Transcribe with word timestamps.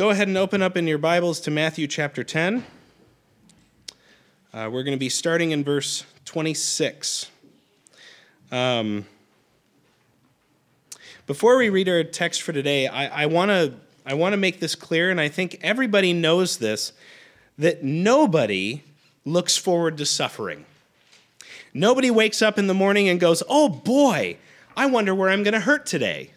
Go 0.00 0.08
ahead 0.08 0.28
and 0.28 0.38
open 0.38 0.62
up 0.62 0.78
in 0.78 0.86
your 0.86 0.96
Bibles 0.96 1.40
to 1.40 1.50
Matthew 1.50 1.86
chapter 1.86 2.24
10. 2.24 2.64
Uh, 4.50 4.70
we're 4.72 4.82
going 4.82 4.96
to 4.96 4.98
be 4.98 5.10
starting 5.10 5.50
in 5.50 5.62
verse 5.62 6.06
26. 6.24 7.30
Um, 8.50 9.04
before 11.26 11.58
we 11.58 11.68
read 11.68 11.86
our 11.90 12.02
text 12.02 12.40
for 12.40 12.54
today, 12.54 12.86
I 12.86 13.26
want 13.26 13.50
to 13.50 13.74
I 14.06 14.14
want 14.14 14.32
to 14.32 14.38
make 14.38 14.58
this 14.58 14.74
clear, 14.74 15.10
and 15.10 15.20
I 15.20 15.28
think 15.28 15.58
everybody 15.60 16.14
knows 16.14 16.56
this, 16.56 16.94
that 17.58 17.84
nobody 17.84 18.82
looks 19.26 19.58
forward 19.58 19.98
to 19.98 20.06
suffering. 20.06 20.64
Nobody 21.74 22.10
wakes 22.10 22.40
up 22.40 22.58
in 22.58 22.68
the 22.68 22.74
morning 22.74 23.06
and 23.10 23.20
goes, 23.20 23.42
"Oh 23.50 23.68
boy, 23.68 24.38
I 24.74 24.86
wonder 24.86 25.14
where 25.14 25.28
I'm 25.28 25.42
going 25.42 25.52
to 25.52 25.60
hurt 25.60 25.84
today." 25.84 26.30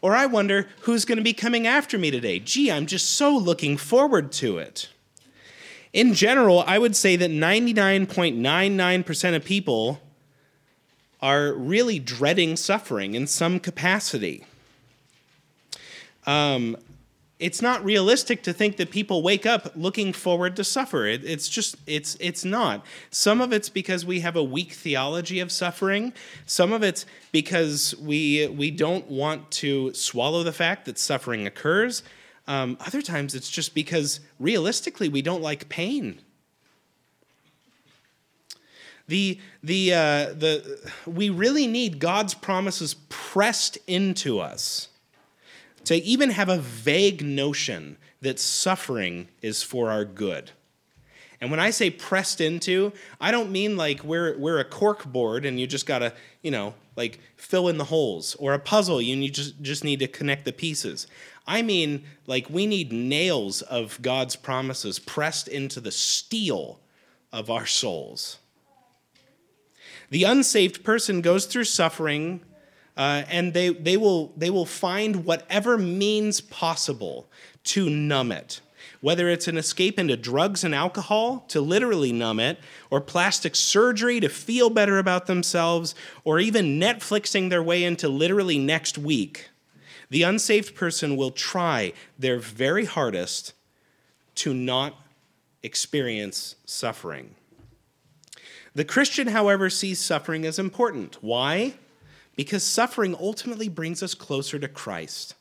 Or 0.00 0.14
I 0.14 0.26
wonder 0.26 0.68
who's 0.82 1.04
going 1.04 1.18
to 1.18 1.24
be 1.24 1.32
coming 1.32 1.66
after 1.66 1.98
me 1.98 2.10
today. 2.10 2.38
Gee, 2.38 2.70
I'm 2.70 2.86
just 2.86 3.12
so 3.12 3.36
looking 3.36 3.76
forward 3.76 4.30
to 4.32 4.58
it. 4.58 4.88
In 5.92 6.14
general, 6.14 6.62
I 6.66 6.78
would 6.78 6.94
say 6.94 7.16
that 7.16 7.30
99.99% 7.30 9.34
of 9.34 9.44
people 9.44 10.00
are 11.20 11.52
really 11.52 11.98
dreading 11.98 12.56
suffering 12.56 13.14
in 13.14 13.26
some 13.26 13.58
capacity. 13.58 14.44
Um, 16.26 16.76
it's 17.38 17.62
not 17.62 17.84
realistic 17.84 18.42
to 18.42 18.52
think 18.52 18.76
that 18.78 18.90
people 18.90 19.22
wake 19.22 19.46
up 19.46 19.72
looking 19.76 20.12
forward 20.12 20.56
to 20.56 20.64
suffer. 20.64 21.06
It, 21.06 21.24
it's 21.24 21.48
just 21.48 21.76
it's 21.86 22.16
it's 22.20 22.44
not. 22.44 22.84
Some 23.10 23.40
of 23.40 23.52
it's 23.52 23.68
because 23.68 24.04
we 24.04 24.20
have 24.20 24.34
a 24.34 24.42
weak 24.42 24.72
theology 24.72 25.38
of 25.38 25.52
suffering. 25.52 26.12
Some 26.46 26.72
of 26.72 26.82
it's 26.82 27.06
because 27.30 27.94
we 27.96 28.48
we 28.48 28.70
don't 28.70 29.06
want 29.08 29.50
to 29.52 29.94
swallow 29.94 30.42
the 30.42 30.52
fact 30.52 30.84
that 30.86 30.98
suffering 30.98 31.46
occurs. 31.46 32.02
Um, 32.48 32.76
other 32.80 33.02
times 33.02 33.34
it's 33.34 33.50
just 33.50 33.74
because 33.74 34.20
realistically 34.40 35.08
we 35.08 35.22
don't 35.22 35.42
like 35.42 35.68
pain. 35.68 36.20
The 39.06 39.40
the 39.62 39.94
uh, 39.94 40.32
the 40.34 40.92
we 41.06 41.30
really 41.30 41.68
need 41.68 42.00
God's 42.00 42.34
promises 42.34 42.96
pressed 43.08 43.78
into 43.86 44.40
us 44.40 44.88
to 45.88 45.96
even 46.04 46.28
have 46.28 46.50
a 46.50 46.58
vague 46.58 47.24
notion 47.24 47.96
that 48.20 48.38
suffering 48.38 49.26
is 49.40 49.62
for 49.62 49.90
our 49.90 50.04
good. 50.04 50.50
And 51.40 51.50
when 51.50 51.60
I 51.60 51.70
say 51.70 51.88
pressed 51.88 52.42
into, 52.42 52.92
I 53.18 53.30
don't 53.30 53.50
mean 53.50 53.78
like 53.78 54.04
we're, 54.04 54.36
we're 54.36 54.58
a 54.58 54.66
cork 54.66 55.06
board 55.06 55.46
and 55.46 55.58
you 55.58 55.66
just 55.66 55.86
gotta, 55.86 56.12
you 56.42 56.50
know, 56.50 56.74
like 56.94 57.20
fill 57.36 57.68
in 57.68 57.78
the 57.78 57.84
holes, 57.84 58.34
or 58.34 58.52
a 58.52 58.58
puzzle 58.58 59.00
you 59.00 59.30
just, 59.30 59.62
just 59.62 59.82
need 59.82 60.00
to 60.00 60.06
connect 60.08 60.44
the 60.44 60.52
pieces. 60.52 61.06
I 61.46 61.62
mean, 61.62 62.04
like 62.26 62.50
we 62.50 62.66
need 62.66 62.92
nails 62.92 63.62
of 63.62 63.98
God's 64.02 64.36
promises 64.36 64.98
pressed 64.98 65.48
into 65.48 65.80
the 65.80 65.90
steel 65.90 66.80
of 67.32 67.48
our 67.48 67.64
souls. 67.64 68.36
The 70.10 70.24
unsaved 70.24 70.84
person 70.84 71.22
goes 71.22 71.46
through 71.46 71.64
suffering 71.64 72.42
uh, 72.98 73.22
and 73.30 73.54
they, 73.54 73.68
they, 73.68 73.96
will, 73.96 74.32
they 74.36 74.50
will 74.50 74.66
find 74.66 75.24
whatever 75.24 75.78
means 75.78 76.40
possible 76.40 77.30
to 77.62 77.88
numb 77.88 78.32
it. 78.32 78.60
Whether 79.00 79.28
it's 79.28 79.46
an 79.46 79.56
escape 79.56 80.00
into 80.00 80.16
drugs 80.16 80.64
and 80.64 80.74
alcohol 80.74 81.44
to 81.48 81.60
literally 81.60 82.10
numb 82.10 82.40
it, 82.40 82.58
or 82.90 83.00
plastic 83.00 83.54
surgery 83.54 84.18
to 84.18 84.28
feel 84.28 84.68
better 84.68 84.98
about 84.98 85.26
themselves, 85.26 85.94
or 86.24 86.40
even 86.40 86.80
Netflixing 86.80 87.48
their 87.48 87.62
way 87.62 87.84
into 87.84 88.08
literally 88.08 88.58
next 88.58 88.98
week, 88.98 89.48
the 90.10 90.24
unsaved 90.24 90.74
person 90.74 91.16
will 91.16 91.30
try 91.30 91.92
their 92.18 92.40
very 92.40 92.86
hardest 92.86 93.52
to 94.34 94.52
not 94.52 94.96
experience 95.62 96.56
suffering. 96.64 97.36
The 98.74 98.84
Christian, 98.84 99.28
however, 99.28 99.70
sees 99.70 100.00
suffering 100.00 100.44
as 100.44 100.58
important. 100.58 101.22
Why? 101.22 101.74
Because 102.38 102.62
suffering 102.62 103.16
ultimately 103.18 103.68
brings 103.68 104.00
us 104.00 104.14
closer 104.14 104.60
to 104.60 104.68
Christ, 104.68 105.34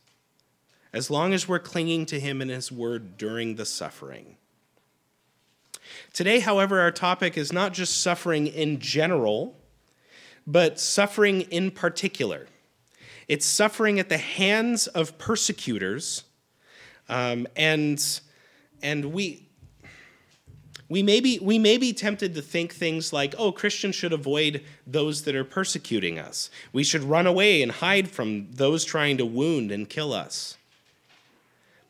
as 0.91 1.11
long 1.11 1.31
as 1.31 1.47
we're 1.47 1.59
clinging 1.59 2.07
to 2.07 2.19
Him 2.19 2.41
and 2.41 2.49
His 2.49 2.71
Word 2.71 3.19
during 3.19 3.53
the 3.53 3.67
suffering. 3.67 4.37
Today, 6.11 6.39
however, 6.39 6.79
our 6.79 6.89
topic 6.89 7.37
is 7.37 7.53
not 7.53 7.71
just 7.71 8.01
suffering 8.01 8.47
in 8.47 8.79
general, 8.79 9.55
but 10.47 10.79
suffering 10.79 11.41
in 11.41 11.69
particular. 11.69 12.47
It's 13.27 13.45
suffering 13.45 13.99
at 13.99 14.09
the 14.09 14.17
hands 14.17 14.87
of 14.87 15.19
persecutors, 15.19 16.23
um, 17.07 17.45
and 17.55 18.03
and 18.81 19.13
we 19.13 19.46
we 20.89 21.03
may, 21.03 21.19
be, 21.19 21.37
we 21.39 21.59
may 21.59 21.77
be 21.77 21.91
tempted 21.91 22.33
to 22.35 22.41
think 22.41 22.73
things 22.73 23.11
like, 23.11 23.35
oh, 23.37 23.51
Christians 23.51 23.95
should 23.95 24.13
avoid 24.13 24.63
those 24.85 25.23
that 25.23 25.35
are 25.35 25.43
persecuting 25.43 26.17
us. 26.17 26.49
We 26.71 26.83
should 26.83 27.03
run 27.03 27.27
away 27.27 27.61
and 27.61 27.71
hide 27.71 28.09
from 28.09 28.47
those 28.51 28.85
trying 28.85 29.17
to 29.17 29.25
wound 29.25 29.71
and 29.71 29.89
kill 29.89 30.13
us. 30.13 30.57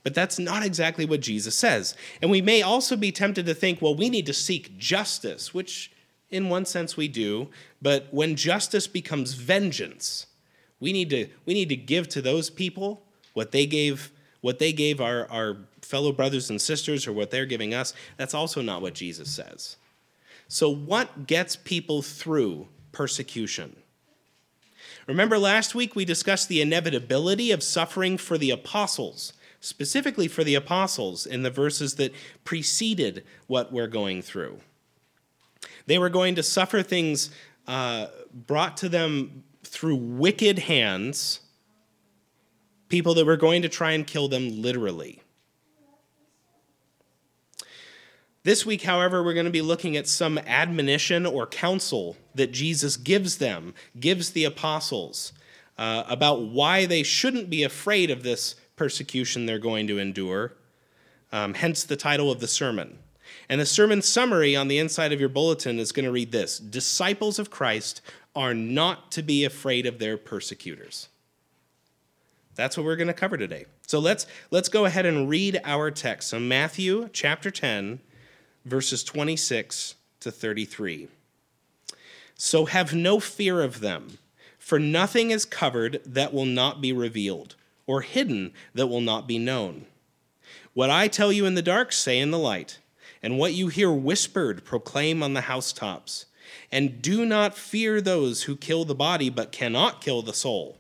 But 0.04 0.16
that's 0.16 0.40
not 0.40 0.66
exactly 0.66 1.06
what 1.06 1.20
Jesus 1.20 1.54
says. 1.54 1.96
And 2.22 2.32
we 2.32 2.42
may 2.42 2.62
also 2.62 2.96
be 2.96 3.12
tempted 3.12 3.46
to 3.46 3.54
think, 3.54 3.82
well, 3.82 3.94
we 3.94 4.10
need 4.10 4.26
to 4.28 4.34
seek 4.34 4.78
justice, 4.78 5.54
which 5.54 5.92
in 6.30 6.50
one 6.50 6.66
sense 6.66 6.98
we 6.98 7.08
do. 7.08 7.50
But 7.82 8.08
when 8.12 8.36
justice 8.36 8.88
becomes 8.88 9.34
vengeance, 9.34 10.26
we 10.80 10.94
need 10.94 11.10
to, 11.12 11.28
we 11.46 11.54
need 11.54 11.70
to 11.70 11.76
give 11.76 12.08
to 12.10 12.22
those 12.22 12.50
people 12.50 13.04
what 13.34 13.52
they 13.52 13.66
gave, 13.66 14.12
what 14.42 14.60
they 14.60 14.74
gave 14.74 15.02
our, 15.02 15.30
our 15.30 15.58
fellow 15.88 16.12
brothers 16.12 16.50
and 16.50 16.62
sisters 16.62 17.08
or 17.08 17.14
what 17.14 17.32
they're 17.32 17.46
giving 17.46 17.74
us, 17.74 17.94
that's 18.18 18.34
also 18.34 18.62
not 18.62 18.82
what 18.82 18.94
Jesus 18.94 19.30
says. 19.30 19.78
So, 20.48 20.70
what 20.70 21.28
gets 21.28 21.56
people 21.56 22.02
through 22.02 22.68
persecution? 22.92 23.76
Remember, 25.08 25.40
last 25.40 25.74
week 25.74 25.96
we 25.96 26.06
discussed 26.06 26.50
the 26.50 26.62
inevitability 26.62 27.52
of 27.52 27.64
suffering 27.64 28.18
for 28.18 28.38
the 28.38 28.52
apostles, 28.52 29.34
specifically 29.62 30.28
for 30.28 30.44
the 30.44 30.56
apostles 30.56 31.26
in 31.26 31.44
the 31.44 31.50
verses 31.50 31.96
that 31.96 32.14
preceded 32.44 33.24
what 33.48 33.72
we're 33.72 33.88
going 33.88 34.22
through. 34.22 34.60
They 35.86 35.98
were 35.98 36.10
going 36.10 36.36
to 36.36 36.44
suffer 36.44 36.84
things 36.84 37.32
uh, 37.68 38.08
brought 38.34 38.78
to 38.78 38.90
them 38.90 39.44
through 39.64 39.96
wicked 39.96 40.60
hands, 40.60 41.42
people 42.90 43.14
that 43.14 43.26
were 43.26 43.38
going 43.38 43.62
to 43.62 43.70
try 43.70 43.92
and 43.92 44.06
kill 44.06 44.28
them 44.28 44.62
literally. 44.62 45.22
This 48.48 48.66
week, 48.66 48.84
however, 48.84 49.22
we're 49.22 49.34
going 49.34 49.46
to 49.46 49.52
be 49.52 49.62
looking 49.62 49.98
at 49.98 50.08
some 50.08 50.38
admonition 50.38 51.26
or 51.26 51.46
counsel 51.46 52.16
that 52.34 52.54
Jesus 52.54 52.96
gives 52.96 53.40
them, 53.40 53.74
gives 54.00 54.30
the 54.30 54.46
apostles, 54.46 55.34
uh, 55.78 56.06
about 56.08 56.44
why 56.44 56.86
they 56.86 57.04
shouldn't 57.04 57.50
be 57.50 57.64
afraid 57.64 58.10
of 58.10 58.24
this 58.24 58.56
persecution 58.78 59.46
they're 59.46 59.60
going 59.60 59.86
to 59.88 60.00
endure, 60.00 60.54
um, 61.34 61.56
hence 61.56 61.84
the 61.84 61.98
title 61.98 62.32
of 62.32 62.40
the 62.40 62.48
sermon. 62.48 63.00
And 63.50 63.60
the 63.60 63.66
sermon 63.66 64.02
summary 64.02 64.56
on 64.56 64.70
the 64.70 64.80
inside 64.80 65.12
of 65.12 65.20
your 65.20 65.28
bulletin 65.28 65.78
is 65.78 65.92
going 65.92 66.06
to 66.06 66.12
read 66.14 66.32
this 66.32 66.58
Disciples 66.58 67.40
of 67.40 67.52
Christ 67.52 68.00
are 68.34 68.54
not 68.54 69.12
to 69.12 69.22
be 69.22 69.44
afraid 69.44 69.86
of 69.86 70.00
their 70.00 70.16
persecutors. 70.16 71.10
That's 72.56 72.78
what 72.78 72.86
we're 72.86 72.96
going 72.96 73.08
to 73.08 73.14
cover 73.14 73.36
today. 73.36 73.66
So 73.88 74.00
let's 74.00 74.26
let's 74.52 74.70
go 74.70 74.86
ahead 74.86 75.06
and 75.06 75.28
read 75.28 75.60
our 75.66 75.92
text. 75.92 76.30
So 76.30 76.40
Matthew 76.40 77.10
chapter 77.12 77.52
10 77.52 78.00
verses 78.68 79.04
26 79.04 79.96
to 80.20 80.32
33. 80.32 81.08
So 82.36 82.66
have 82.66 82.94
no 82.94 83.20
fear 83.20 83.62
of 83.62 83.80
them, 83.80 84.20
for 84.60 84.78
nothing 84.78 85.32
is 85.32 85.46
covered 85.46 86.02
that 86.06 86.34
will 86.34 86.46
not 86.46 86.82
be 86.82 86.94
revealed, 86.94 87.56
or 87.86 88.02
hidden 88.02 88.54
that 88.74 88.88
will 88.88 89.02
not 89.02 89.28
be 89.28 89.40
known. 89.40 89.86
What 90.74 90.90
I 90.90 91.08
tell 91.08 91.32
you 91.32 91.46
in 91.46 91.56
the 91.56 91.62
dark, 91.62 91.92
say 91.92 92.20
in 92.20 92.32
the 92.32 92.38
light, 92.38 92.80
and 93.24 93.40
what 93.40 93.54
you 93.54 93.70
hear 93.70 93.92
whispered, 93.92 94.64
proclaim 94.64 95.24
on 95.24 95.34
the 95.34 95.42
housetops. 95.42 96.26
And 96.72 97.02
do 97.02 97.26
not 97.26 97.58
fear 97.58 98.00
those 98.00 98.44
who 98.44 98.56
kill 98.56 98.86
the 98.86 98.94
body, 98.94 99.30
but 99.30 99.52
cannot 99.52 100.02
kill 100.02 100.22
the 100.22 100.34
soul. 100.34 100.78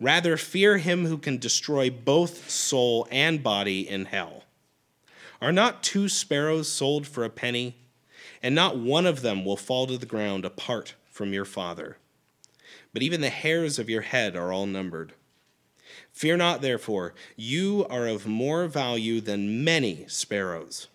Rather, 0.00 0.36
fear 0.36 0.78
him 0.78 1.06
who 1.06 1.16
can 1.16 1.38
destroy 1.38 1.88
both 1.88 2.50
soul 2.50 3.06
and 3.10 3.42
body 3.42 3.88
in 3.88 4.06
hell. 4.06 4.42
Are 5.42 5.50
not 5.50 5.82
two 5.82 6.08
sparrows 6.08 6.68
sold 6.68 7.04
for 7.04 7.24
a 7.24 7.28
penny? 7.28 7.74
And 8.44 8.54
not 8.54 8.78
one 8.78 9.06
of 9.06 9.22
them 9.22 9.44
will 9.44 9.56
fall 9.56 9.88
to 9.88 9.98
the 9.98 10.06
ground 10.06 10.44
apart 10.44 10.94
from 11.10 11.32
your 11.32 11.44
Father. 11.44 11.96
But 12.92 13.02
even 13.02 13.20
the 13.20 13.28
hairs 13.28 13.80
of 13.80 13.90
your 13.90 14.02
head 14.02 14.36
are 14.36 14.52
all 14.52 14.66
numbered. 14.66 15.14
Fear 16.12 16.36
not, 16.36 16.60
therefore, 16.60 17.12
you 17.34 17.84
are 17.90 18.06
of 18.06 18.24
more 18.24 18.68
value 18.68 19.20
than 19.20 19.64
many 19.64 20.04
sparrows. 20.06 20.86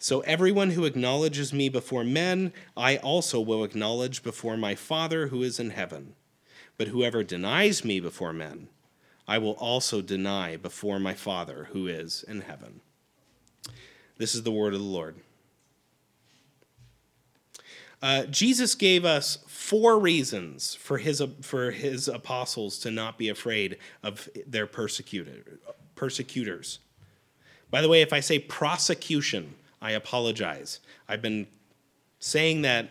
So 0.00 0.20
everyone 0.22 0.72
who 0.72 0.84
acknowledges 0.84 1.52
me 1.52 1.68
before 1.68 2.02
men, 2.02 2.52
I 2.76 2.96
also 2.96 3.40
will 3.40 3.62
acknowledge 3.62 4.24
before 4.24 4.56
my 4.56 4.74
Father 4.74 5.28
who 5.28 5.44
is 5.44 5.60
in 5.60 5.70
heaven. 5.70 6.16
But 6.76 6.88
whoever 6.88 7.22
denies 7.22 7.84
me 7.84 8.00
before 8.00 8.32
men, 8.32 8.66
I 9.28 9.38
will 9.38 9.52
also 9.52 10.02
deny 10.02 10.56
before 10.56 10.98
my 10.98 11.14
Father 11.14 11.68
who 11.70 11.86
is 11.86 12.24
in 12.26 12.40
heaven. 12.40 12.80
This 14.16 14.34
is 14.34 14.42
the 14.42 14.52
word 14.52 14.74
of 14.74 14.80
the 14.80 14.86
Lord. 14.86 15.16
Uh, 18.02 18.26
Jesus 18.26 18.74
gave 18.74 19.04
us 19.04 19.38
four 19.46 19.98
reasons 19.98 20.74
for 20.74 20.98
his, 20.98 21.22
for 21.40 21.70
his 21.70 22.06
apostles 22.06 22.78
to 22.80 22.90
not 22.90 23.16
be 23.16 23.30
afraid 23.30 23.78
of 24.02 24.28
their 24.46 24.66
persecutor, 24.66 25.58
persecutors. 25.94 26.80
By 27.70 27.80
the 27.80 27.88
way, 27.88 28.02
if 28.02 28.12
I 28.12 28.20
say 28.20 28.38
prosecution, 28.38 29.54
I 29.80 29.92
apologize. 29.92 30.80
I've 31.08 31.22
been 31.22 31.46
saying 32.18 32.62
that 32.62 32.90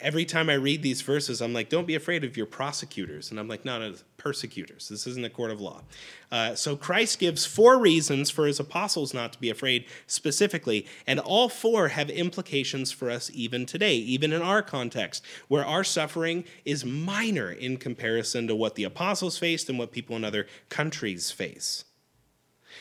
every 0.00 0.24
time 0.24 0.48
I 0.48 0.54
read 0.54 0.82
these 0.82 1.02
verses, 1.02 1.40
I'm 1.40 1.52
like, 1.52 1.68
don't 1.68 1.86
be 1.86 1.94
afraid 1.94 2.22
of 2.24 2.36
your 2.36 2.46
prosecutors. 2.46 3.30
And 3.30 3.40
I'm 3.40 3.48
like, 3.48 3.64
no, 3.64 3.78
no, 3.78 3.94
persecutors. 4.16 4.88
This 4.88 5.06
isn't 5.06 5.24
a 5.24 5.30
court 5.30 5.50
of 5.50 5.60
law. 5.60 5.82
Uh, 6.30 6.54
so 6.54 6.76
Christ 6.76 7.18
gives 7.18 7.44
four 7.44 7.78
reasons 7.78 8.30
for 8.30 8.46
his 8.46 8.60
apostles 8.60 9.12
not 9.12 9.32
to 9.32 9.40
be 9.40 9.50
afraid 9.50 9.86
specifically, 10.06 10.86
and 11.06 11.18
all 11.18 11.48
four 11.48 11.88
have 11.88 12.10
implications 12.10 12.92
for 12.92 13.10
us 13.10 13.30
even 13.34 13.66
today, 13.66 13.96
even 13.96 14.32
in 14.32 14.42
our 14.42 14.62
context, 14.62 15.24
where 15.48 15.64
our 15.64 15.82
suffering 15.82 16.44
is 16.64 16.84
minor 16.84 17.50
in 17.50 17.76
comparison 17.76 18.46
to 18.46 18.54
what 18.54 18.76
the 18.76 18.84
apostles 18.84 19.38
faced 19.38 19.68
and 19.68 19.78
what 19.78 19.92
people 19.92 20.14
in 20.14 20.24
other 20.24 20.46
countries 20.68 21.30
face. 21.30 21.84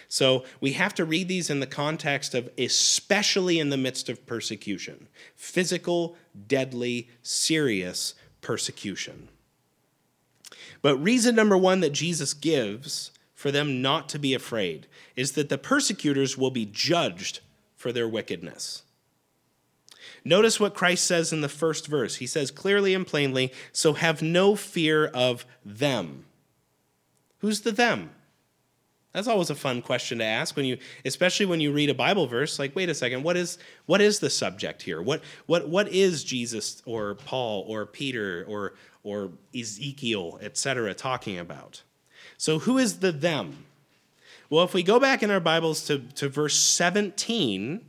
So 0.08 0.44
we 0.60 0.74
have 0.74 0.94
to 0.96 1.06
read 1.06 1.28
these 1.28 1.50
in 1.50 1.60
the 1.60 1.68
context 1.68 2.34
of, 2.36 2.50
especially 2.58 3.60
in 3.60 3.70
the 3.70 3.78
midst 3.78 4.10
of 4.10 4.26
persecution, 4.26 5.08
physical, 5.36 6.16
deadly, 6.48 7.10
serious 7.24 8.14
persecution. 8.42 9.30
But 10.82 10.98
reason 10.98 11.36
number 11.36 11.58
one 11.58 11.80
that 11.82 11.92
Jesus 11.92 12.34
gives 12.34 13.12
for 13.34 13.52
them 13.52 13.82
not 13.82 14.10
to 14.10 14.20
be 14.20 14.34
afraid 14.34 14.88
is 15.16 15.34
that 15.34 15.50
the 15.50 15.58
persecutors 15.58 16.38
will 16.38 16.52
be 16.52 16.66
judged 16.66 17.40
for 17.76 17.92
their 17.92 18.08
wickedness. 18.08 18.84
Notice 20.24 20.60
what 20.60 20.76
Christ 20.76 21.06
says 21.06 21.34
in 21.34 21.42
the 21.42 21.50
first 21.50 21.88
verse. 21.88 22.18
He 22.18 22.28
says 22.28 22.52
clearly 22.52 22.94
and 22.94 23.08
plainly, 23.08 23.52
So 23.72 23.94
have 23.94 24.22
no 24.22 24.56
fear 24.56 25.08
of 25.08 25.46
them. 25.66 26.26
Who's 27.40 27.62
the 27.62 27.72
them? 27.72 28.12
That's 29.13 29.28
always 29.28 29.50
a 29.50 29.56
fun 29.56 29.81
question 29.81 30.19
to 30.19 30.24
ask 30.24 30.56
when 30.56 30.66
you, 30.66 30.78
especially 31.04 31.46
when 31.46 31.60
you 31.60 31.74
read 31.74 31.90
a 31.90 31.94
Bible 31.94 32.28
verse. 32.28 32.58
Like, 32.58 32.75
wait 32.75 32.88
a 32.90 32.96
second, 32.96 33.24
what 33.24 33.36
is 33.36 33.58
what 33.86 34.00
is 34.00 34.19
the 34.19 34.30
subject 34.30 34.81
here? 34.81 35.02
What 35.02 35.22
what 35.48 35.68
what 35.68 35.90
is 35.90 36.24
Jesus 36.24 36.81
or 36.86 37.16
Paul 37.16 37.66
or 37.68 37.86
Peter 37.86 38.46
or 38.48 38.74
or 39.04 39.31
Ezekiel, 39.54 40.40
etc., 40.42 40.94
talking 40.94 41.38
about? 41.38 41.81
So, 42.38 42.60
who 42.60 42.78
is 42.78 43.00
the 43.00 43.12
them? 43.12 43.66
Well, 44.50 44.63
if 44.63 44.74
we 44.74 44.84
go 44.84 45.00
back 45.00 45.24
in 45.24 45.31
our 45.31 45.40
Bibles 45.40 45.86
to, 45.88 46.00
to 46.00 46.28
verse 46.30 46.56
17 46.56 47.86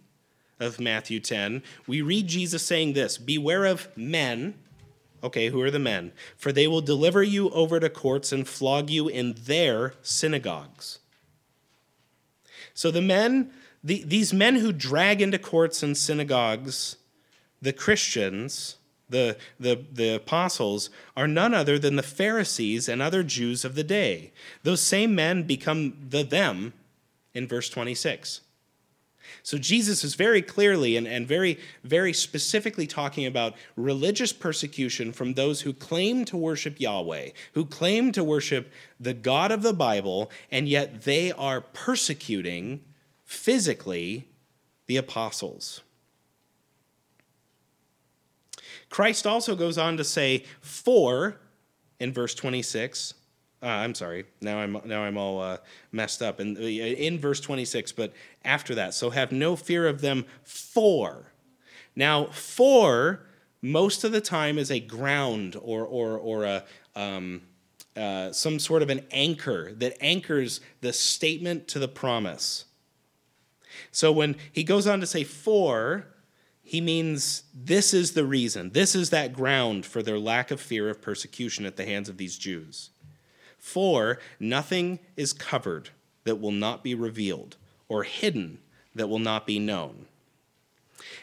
of 0.60 0.78
Matthew 0.78 1.20
10, 1.20 1.62
we 1.86 2.02
read 2.02 2.28
Jesus 2.28 2.64
saying 2.64 2.94
this 2.94 3.16
Beware 3.16 3.64
of 3.64 3.88
men. 3.96 4.54
Okay, 5.24 5.50
who 5.50 5.60
are 5.62 5.70
the 5.70 5.78
men? 5.78 6.10
For 6.36 6.50
they 6.50 6.66
will 6.66 6.80
deliver 6.80 7.22
you 7.22 7.50
over 7.50 7.78
to 7.78 7.88
courts 7.88 8.32
and 8.32 8.46
flog 8.46 8.90
you 8.90 9.06
in 9.06 9.34
their 9.44 9.94
synagogues 10.02 10.98
so 12.74 12.90
the 12.90 13.02
men, 13.02 13.50
the, 13.82 14.02
these 14.04 14.32
men 14.32 14.56
who 14.56 14.72
drag 14.72 15.20
into 15.20 15.38
courts 15.38 15.82
and 15.82 15.96
synagogues 15.96 16.96
the 17.62 17.72
Christians, 17.72 18.76
the, 19.08 19.36
the, 19.58 19.84
the 19.92 20.16
apostles, 20.16 20.90
are 21.16 21.28
none 21.28 21.54
other 21.54 21.78
than 21.78 21.96
the 21.96 22.02
Pharisees 22.02 22.88
and 22.88 23.00
other 23.00 23.22
Jews 23.22 23.64
of 23.64 23.76
the 23.76 23.84
day. 23.84 24.32
Those 24.64 24.82
same 24.82 25.14
men 25.14 25.44
become 25.44 25.96
the 26.10 26.24
them 26.24 26.72
in 27.32 27.46
verse 27.46 27.70
26. 27.70 28.40
So 29.42 29.58
Jesus 29.58 30.04
is 30.04 30.14
very 30.14 30.42
clearly 30.42 30.96
and, 30.96 31.06
and 31.06 31.26
very, 31.26 31.58
very 31.84 32.12
specifically 32.12 32.86
talking 32.86 33.26
about 33.26 33.54
religious 33.76 34.32
persecution 34.32 35.12
from 35.12 35.34
those 35.34 35.62
who 35.62 35.72
claim 35.72 36.24
to 36.26 36.36
worship 36.36 36.80
Yahweh, 36.80 37.30
who 37.54 37.64
claim 37.64 38.12
to 38.12 38.24
worship 38.24 38.70
the 39.00 39.14
God 39.14 39.50
of 39.50 39.62
the 39.62 39.72
Bible, 39.72 40.30
and 40.50 40.68
yet 40.68 41.02
they 41.02 41.32
are 41.32 41.60
persecuting 41.60 42.80
physically 43.24 44.28
the 44.86 44.96
apostles. 44.96 45.82
Christ 48.90 49.26
also 49.26 49.56
goes 49.56 49.78
on 49.78 49.96
to 49.96 50.04
say, 50.04 50.44
for, 50.60 51.40
in 51.98 52.12
verse 52.12 52.34
26, 52.34 53.14
uh, 53.62 53.66
I'm 53.66 53.94
sorry. 53.94 54.24
Now 54.40 54.58
I'm 54.58 54.76
now 54.84 55.02
I'm 55.02 55.16
all 55.16 55.40
uh, 55.40 55.58
messed 55.92 56.20
up. 56.20 56.40
And 56.40 56.56
in, 56.58 56.64
in 56.64 57.18
verse 57.18 57.40
26, 57.40 57.92
but 57.92 58.12
after 58.44 58.74
that, 58.74 58.94
so 58.94 59.10
have 59.10 59.30
no 59.30 59.54
fear 59.54 59.86
of 59.86 60.00
them. 60.00 60.24
For 60.42 61.32
now, 61.94 62.26
for 62.26 63.26
most 63.60 64.02
of 64.02 64.12
the 64.12 64.20
time 64.20 64.58
is 64.58 64.70
a 64.70 64.80
ground 64.80 65.56
or 65.60 65.84
or 65.84 66.18
or 66.18 66.44
a 66.44 66.64
um, 66.96 67.42
uh, 67.96 68.32
some 68.32 68.58
sort 68.58 68.82
of 68.82 68.90
an 68.90 69.04
anchor 69.10 69.72
that 69.74 69.96
anchors 70.00 70.60
the 70.80 70.92
statement 70.92 71.68
to 71.68 71.78
the 71.78 71.88
promise. 71.88 72.64
So 73.90 74.10
when 74.10 74.36
he 74.50 74.64
goes 74.64 74.86
on 74.86 75.00
to 75.00 75.06
say 75.06 75.24
for, 75.24 76.06
he 76.62 76.80
means 76.80 77.44
this 77.54 77.92
is 77.92 78.12
the 78.12 78.24
reason. 78.24 78.70
This 78.70 78.94
is 78.94 79.10
that 79.10 79.32
ground 79.32 79.84
for 79.84 80.02
their 80.02 80.18
lack 80.18 80.50
of 80.50 80.60
fear 80.60 80.88
of 80.88 81.02
persecution 81.02 81.66
at 81.66 81.76
the 81.76 81.84
hands 81.84 82.08
of 82.08 82.16
these 82.16 82.38
Jews. 82.38 82.90
For 83.62 84.18
nothing 84.40 84.98
is 85.16 85.32
covered 85.32 85.90
that 86.24 86.40
will 86.40 86.50
not 86.50 86.82
be 86.82 86.96
revealed, 86.96 87.56
or 87.88 88.02
hidden 88.02 88.58
that 88.92 89.08
will 89.08 89.20
not 89.20 89.46
be 89.46 89.60
known. 89.60 90.06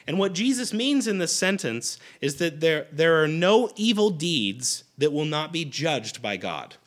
And 0.07 0.17
what 0.17 0.33
Jesus 0.33 0.73
means 0.73 1.05
in 1.05 1.17
this 1.17 1.35
sentence 1.35 1.99
is 2.21 2.37
that 2.37 2.61
there, 2.61 2.87
there 2.93 3.21
are 3.21 3.27
no 3.27 3.69
evil 3.75 4.09
deeds 4.09 4.85
that 4.97 5.11
will 5.11 5.25
not 5.25 5.51
be 5.51 5.65
judged 5.65 6.21
by 6.21 6.37
God. 6.37 6.77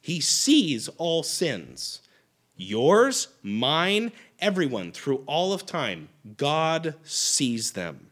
He 0.00 0.18
sees 0.18 0.88
all 0.96 1.22
sins 1.22 2.00
yours, 2.56 3.28
mine, 3.42 4.12
everyone, 4.40 4.92
through 4.92 5.22
all 5.26 5.52
of 5.52 5.66
time. 5.66 6.08
God 6.38 6.94
sees 7.04 7.72
them. 7.72 8.10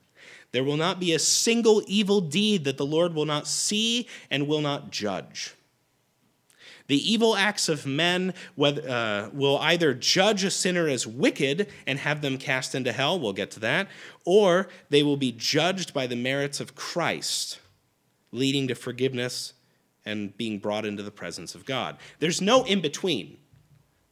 There 0.53 0.65
will 0.65 0.77
not 0.77 1.01
be 1.01 1.15
a 1.15 1.19
single 1.19 1.83
evil 1.87 2.21
deed 2.21 2.65
that 2.65 2.77
the 2.77 2.87
Lord 2.87 3.15
will 3.15 3.27
not 3.27 3.47
see 3.47 4.07
and 4.31 4.47
will 4.47 4.61
not 4.61 4.91
judge. 4.91 5.55
The 6.89 7.13
evil 7.13 7.37
acts 7.37 7.69
of 7.69 7.87
men 7.87 8.35
uh, 8.59 9.29
will 9.33 9.59
either 9.59 9.95
judge 9.95 10.43
a 10.43 10.51
sinner 10.51 10.89
as 10.89 11.07
wicked 11.07 11.69
and 11.87 11.99
have 11.99 12.23
them 12.23 12.39
cast 12.39 12.75
into 12.75 12.93
hell, 12.93 13.21
we'll 13.21 13.35
get 13.35 13.51
to 13.53 13.61
that, 13.61 13.89
or 14.25 14.69
they 14.89 15.03
will 15.03 15.19
be 15.19 15.31
judged 15.31 15.93
by 15.93 16.07
the 16.07 16.17
merits 16.17 16.61
of 16.61 16.75
Christ, 16.75 17.61
leading 18.33 18.69
to 18.69 18.75
forgiveness 18.75 19.53
and 20.07 20.35
being 20.39 20.59
brought 20.59 20.87
into 20.87 21.03
the 21.03 21.11
presence 21.11 21.55
of 21.55 21.67
God. 21.67 21.99
There's 22.21 22.41
no 22.41 22.65
in 22.65 22.81
between. 22.81 23.37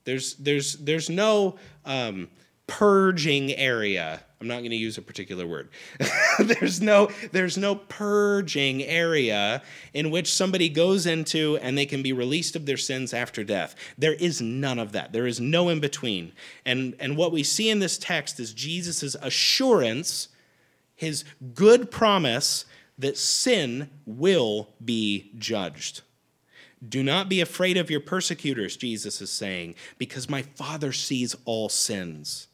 There's, 0.04 0.34
there's, 0.34 0.74
there's 0.74 1.08
no 1.08 1.56
um, 1.86 2.28
purging 2.66 3.52
area 3.52 4.20
I'm 4.40 4.48
not 4.48 4.58
going 4.58 4.70
to 4.70 4.76
use 4.76 4.98
a 4.98 5.02
particular 5.02 5.46
word. 5.46 5.70
there's 6.38 6.82
no 6.82 7.10
there's 7.32 7.56
no 7.56 7.74
purging 7.74 8.82
area 8.82 9.62
in 9.94 10.10
which 10.10 10.32
somebody 10.32 10.68
goes 10.68 11.06
into 11.06 11.56
and 11.62 11.76
they 11.76 11.86
can 11.86 12.02
be 12.02 12.12
released 12.12 12.54
of 12.54 12.66
their 12.66 12.76
sins 12.76 13.14
after 13.14 13.42
death. 13.42 13.74
There 13.96 14.12
is 14.14 14.42
none 14.42 14.78
of 14.78 14.92
that. 14.92 15.12
There 15.12 15.26
is 15.26 15.40
no 15.40 15.70
in 15.70 15.80
between. 15.80 16.32
And 16.66 16.94
and 17.00 17.16
what 17.16 17.32
we 17.32 17.42
see 17.42 17.70
in 17.70 17.78
this 17.78 17.96
text 17.96 18.38
is 18.38 18.52
Jesus' 18.52 19.16
assurance, 19.22 20.28
his 20.94 21.24
good 21.54 21.90
promise 21.90 22.66
that 22.98 23.16
sin 23.16 23.88
will 24.04 24.68
be 24.84 25.30
judged. 25.38 26.02
Do 26.86 27.02
not 27.02 27.30
be 27.30 27.40
afraid 27.40 27.78
of 27.78 27.90
your 27.90 28.00
persecutors, 28.00 28.76
Jesus 28.76 29.22
is 29.22 29.30
saying, 29.30 29.76
because 29.96 30.28
my 30.28 30.42
Father 30.42 30.92
sees 30.92 31.34
all 31.46 31.70
sins. 31.70 32.48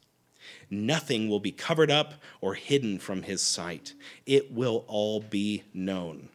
Nothing 0.73 1.29
will 1.29 1.39
be 1.39 1.51
covered 1.51 1.91
up 1.91 2.15
or 2.41 2.55
hidden 2.55 2.99
from 2.99 3.23
his 3.23 3.41
sight. 3.41 3.93
It 4.25 4.51
will 4.51 4.85
all 4.87 5.19
be 5.19 5.63
known. 5.73 6.29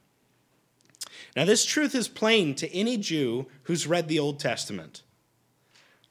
Now, 1.37 1.45
this 1.45 1.65
truth 1.65 1.95
is 1.95 2.09
plain 2.09 2.55
to 2.57 2.73
any 2.73 2.97
Jew 2.97 3.47
who's 3.65 3.87
read 3.87 4.09
the 4.09 4.19
Old 4.19 4.39
Testament. 4.39 5.03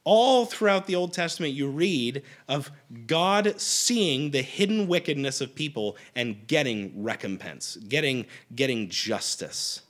All 0.04 0.46
throughout 0.46 0.86
the 0.86 0.94
Old 0.94 1.12
Testament, 1.12 1.52
you 1.52 1.68
read 1.68 2.22
of 2.48 2.70
God 3.06 3.60
seeing 3.60 4.30
the 4.30 4.42
hidden 4.42 4.86
wickedness 4.86 5.40
of 5.40 5.54
people 5.54 5.96
and 6.14 6.46
getting 6.46 7.02
recompense, 7.02 7.76
getting, 7.76 8.26
getting 8.54 8.88
justice. 8.88 9.82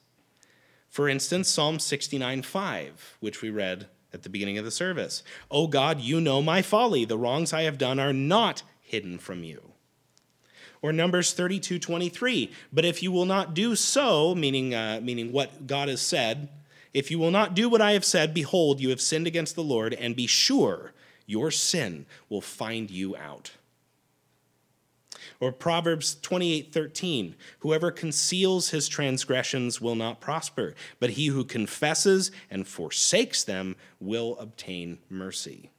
For 0.89 1.09
instance, 1.09 1.49
Psalm 1.49 1.79
69 1.79 2.43
5, 2.43 3.17
which 3.21 3.43
we 3.43 3.51
read 3.51 3.87
at 4.13 4.23
the 4.23 4.29
beginning 4.29 4.59
of 4.59 4.65
the 4.65 4.71
service. 4.71 5.23
Oh 5.51 5.67
God, 5.67 6.01
you 6.01 6.21
know 6.21 6.43
my 6.43 6.63
folly. 6.63 7.05
The 7.05 7.19
wrongs 7.19 7.53
I 7.53 7.63
have 7.63 7.79
done 7.79 7.99
are 7.99 8.13
not 8.13 8.63
hidden 8.81 9.19
from 9.19 9.45
you. 9.45 9.63
Or 10.81 10.93
Numbers 10.93 11.33
32 11.33 11.79
23. 11.79 12.51
But 12.73 12.85
if 12.85 13.03
you 13.03 13.11
will 13.13 13.27
not 13.27 13.55
do 13.55 13.75
so, 13.75 14.35
meaning, 14.35 14.75
uh, 14.75 15.01
meaning 15.03 15.33
what 15.33 15.67
God 15.67 15.89
has 15.89 16.01
said, 16.01 16.49
If 16.95 17.11
you 17.11 17.19
will 17.19 17.31
not 17.31 17.55
do 17.55 17.69
what 17.69 17.83
I 17.83 17.93
have 17.93 18.05
said, 18.05 18.33
behold, 18.33 18.81
you 18.81 18.91
have 18.91 19.01
sinned 19.01 19.27
against 19.27 19.55
the 19.55 19.63
Lord, 19.63 19.93
and 19.95 20.17
be 20.17 20.27
sure 20.27 20.93
your 21.27 21.51
sin 21.51 22.07
will 22.29 22.41
find 22.41 22.91
you 22.91 23.17
out. 23.17 23.53
Or 25.41 25.53
Proverbs 25.53 26.17
28:13, 26.23 27.35
whoever 27.61 27.91
conceals 27.91 28.71
his 28.71 28.89
transgressions 28.89 29.81
will 29.81 29.95
not 29.95 30.21
prosper, 30.21 30.75
but 31.01 31.11
he 31.11 31.27
who 31.27 31.45
confesses 31.45 32.31
and 32.51 32.67
forsakes 32.67 33.45
them 33.45 33.77
will 34.01 34.37
obtain 34.39 34.99
mercy. 35.09 35.71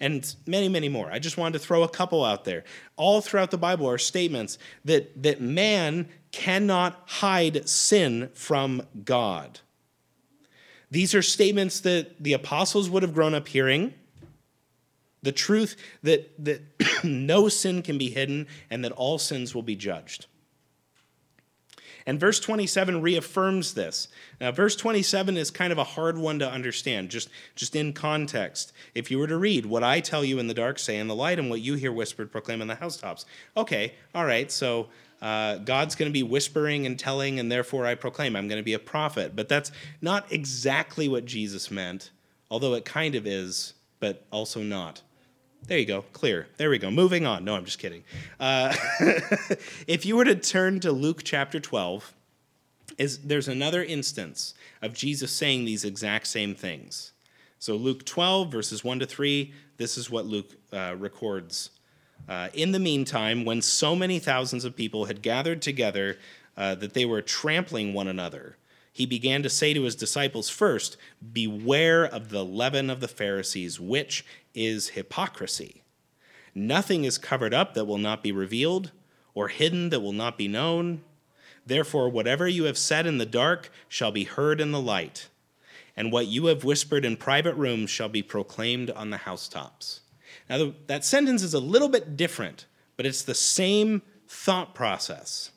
And 0.00 0.34
many, 0.46 0.68
many 0.68 0.88
more. 0.88 1.10
I 1.10 1.18
just 1.18 1.36
wanted 1.36 1.58
to 1.58 1.64
throw 1.64 1.82
a 1.82 1.88
couple 1.88 2.24
out 2.24 2.44
there. 2.44 2.64
All 2.96 3.20
throughout 3.20 3.50
the 3.50 3.58
Bible 3.58 3.88
are 3.88 3.98
statements 3.98 4.58
that, 4.84 5.22
that 5.22 5.40
man 5.40 6.08
cannot 6.32 7.02
hide 7.06 7.68
sin 7.68 8.30
from 8.34 8.82
God. 9.04 9.60
These 10.90 11.14
are 11.14 11.22
statements 11.22 11.80
that 11.80 12.22
the 12.22 12.32
apostles 12.32 12.88
would 12.88 13.02
have 13.02 13.14
grown 13.14 13.34
up 13.34 13.48
hearing 13.48 13.94
the 15.26 15.32
truth 15.32 15.76
that, 16.04 16.32
that 16.44 16.62
no 17.04 17.48
sin 17.48 17.82
can 17.82 17.98
be 17.98 18.10
hidden 18.10 18.46
and 18.70 18.84
that 18.84 18.92
all 18.92 19.18
sins 19.18 19.56
will 19.56 19.62
be 19.62 19.74
judged. 19.74 20.26
And 22.06 22.20
verse 22.20 22.38
27 22.38 23.02
reaffirms 23.02 23.74
this. 23.74 24.06
Now, 24.40 24.52
verse 24.52 24.76
27 24.76 25.36
is 25.36 25.50
kind 25.50 25.72
of 25.72 25.78
a 25.78 25.84
hard 25.84 26.16
one 26.16 26.38
to 26.38 26.48
understand, 26.48 27.10
just, 27.10 27.28
just 27.56 27.74
in 27.74 27.92
context. 27.92 28.72
If 28.94 29.10
you 29.10 29.18
were 29.18 29.26
to 29.26 29.36
read, 29.36 29.66
What 29.66 29.82
I 29.82 29.98
tell 29.98 30.24
you 30.24 30.38
in 30.38 30.46
the 30.46 30.54
dark, 30.54 30.78
say 30.78 30.96
in 30.96 31.08
the 31.08 31.16
light, 31.16 31.40
and 31.40 31.50
what 31.50 31.60
you 31.60 31.74
hear 31.74 31.92
whispered, 31.92 32.30
proclaim 32.30 32.62
on 32.62 32.68
the 32.68 32.76
housetops. 32.76 33.26
Okay, 33.56 33.94
all 34.14 34.24
right, 34.24 34.52
so 34.52 34.86
uh, 35.20 35.56
God's 35.56 35.96
going 35.96 36.08
to 36.08 36.12
be 36.12 36.22
whispering 36.22 36.86
and 36.86 36.96
telling, 36.96 37.40
and 37.40 37.50
therefore 37.50 37.84
I 37.84 37.96
proclaim. 37.96 38.36
I'm 38.36 38.46
going 38.46 38.60
to 38.60 38.64
be 38.64 38.74
a 38.74 38.78
prophet. 38.78 39.34
But 39.34 39.48
that's 39.48 39.72
not 40.00 40.30
exactly 40.30 41.08
what 41.08 41.24
Jesus 41.24 41.72
meant, 41.72 42.12
although 42.48 42.74
it 42.74 42.84
kind 42.84 43.16
of 43.16 43.26
is, 43.26 43.74
but 43.98 44.24
also 44.30 44.62
not. 44.62 45.02
There 45.66 45.78
you 45.78 45.86
go, 45.86 46.02
clear. 46.12 46.46
There 46.58 46.70
we 46.70 46.78
go. 46.78 46.90
Moving 46.90 47.26
on. 47.26 47.44
No, 47.44 47.56
I'm 47.56 47.64
just 47.64 47.80
kidding. 47.80 48.04
Uh, 48.38 48.74
if 49.88 50.06
you 50.06 50.16
were 50.16 50.24
to 50.24 50.36
turn 50.36 50.78
to 50.80 50.92
Luke 50.92 51.22
chapter 51.24 51.58
12, 51.58 52.14
is 52.98 53.18
there's 53.18 53.48
another 53.48 53.82
instance 53.82 54.54
of 54.80 54.92
Jesus 54.92 55.30
saying 55.32 55.64
these 55.64 55.84
exact 55.84 56.26
same 56.26 56.54
things. 56.54 57.12
So 57.58 57.74
Luke 57.74 58.04
12 58.04 58.50
verses 58.50 58.84
1 58.84 59.00
to 59.00 59.06
3, 59.06 59.52
this 59.76 59.98
is 59.98 60.10
what 60.10 60.26
Luke 60.26 60.50
uh, 60.72 60.94
records. 60.96 61.70
Uh, 62.28 62.48
in 62.54 62.72
the 62.72 62.78
meantime, 62.78 63.44
when 63.44 63.60
so 63.60 63.94
many 63.94 64.18
thousands 64.18 64.64
of 64.64 64.76
people 64.76 65.06
had 65.06 65.20
gathered 65.20 65.62
together 65.62 66.16
uh, 66.56 66.74
that 66.76 66.94
they 66.94 67.04
were 67.04 67.22
trampling 67.22 67.92
one 67.92 68.08
another, 68.08 68.56
he 68.96 69.04
began 69.04 69.42
to 69.42 69.50
say 69.50 69.74
to 69.74 69.82
his 69.82 69.94
disciples 69.94 70.48
first, 70.48 70.96
Beware 71.30 72.06
of 72.06 72.30
the 72.30 72.42
leaven 72.42 72.88
of 72.88 73.00
the 73.00 73.08
Pharisees, 73.08 73.78
which 73.78 74.24
is 74.54 74.88
hypocrisy. 74.88 75.82
Nothing 76.54 77.04
is 77.04 77.18
covered 77.18 77.52
up 77.52 77.74
that 77.74 77.84
will 77.84 77.98
not 77.98 78.22
be 78.22 78.32
revealed, 78.32 78.92
or 79.34 79.48
hidden 79.48 79.90
that 79.90 80.00
will 80.00 80.14
not 80.14 80.38
be 80.38 80.48
known. 80.48 81.02
Therefore, 81.66 82.08
whatever 82.08 82.48
you 82.48 82.64
have 82.64 82.78
said 82.78 83.06
in 83.06 83.18
the 83.18 83.26
dark 83.26 83.70
shall 83.86 84.12
be 84.12 84.24
heard 84.24 84.62
in 84.62 84.72
the 84.72 84.80
light, 84.80 85.28
and 85.94 86.10
what 86.10 86.28
you 86.28 86.46
have 86.46 86.64
whispered 86.64 87.04
in 87.04 87.18
private 87.18 87.54
rooms 87.56 87.90
shall 87.90 88.08
be 88.08 88.22
proclaimed 88.22 88.90
on 88.90 89.10
the 89.10 89.18
housetops. 89.18 90.00
Now, 90.48 90.72
that 90.86 91.04
sentence 91.04 91.42
is 91.42 91.52
a 91.52 91.60
little 91.60 91.90
bit 91.90 92.16
different, 92.16 92.64
but 92.96 93.04
it's 93.04 93.24
the 93.24 93.34
same 93.34 94.00
thought 94.26 94.74
process. 94.74 95.50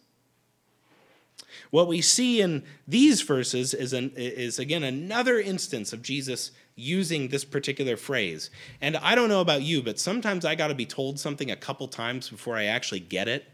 What 1.72 1.88
we 1.88 2.02
see 2.02 2.42
in 2.42 2.64
these 2.88 3.22
verses 3.22 3.74
is, 3.74 3.94
an, 3.94 4.12
is 4.16 4.58
again 4.58 4.84
another 4.84 5.40
instance 5.40 5.94
of 5.94 6.02
Jesus 6.02 6.52
using 6.76 7.28
this 7.28 7.46
particular 7.46 7.96
phrase. 7.96 8.50
And 8.82 8.98
I 8.98 9.14
don't 9.14 9.30
know 9.30 9.42
about 9.42 9.62
you, 9.62 9.84
but 9.84 10.00
sometimes 10.00 10.46
I 10.46 10.56
got 10.56 10.70
to 10.70 10.76
be 10.76 10.86
told 10.86 11.20
something 11.20 11.52
a 11.52 11.56
couple 11.56 11.88
times 11.88 12.30
before 12.30 12.58
I 12.58 12.66
actually 12.66 13.02
get 13.02 13.28
it. 13.28 13.46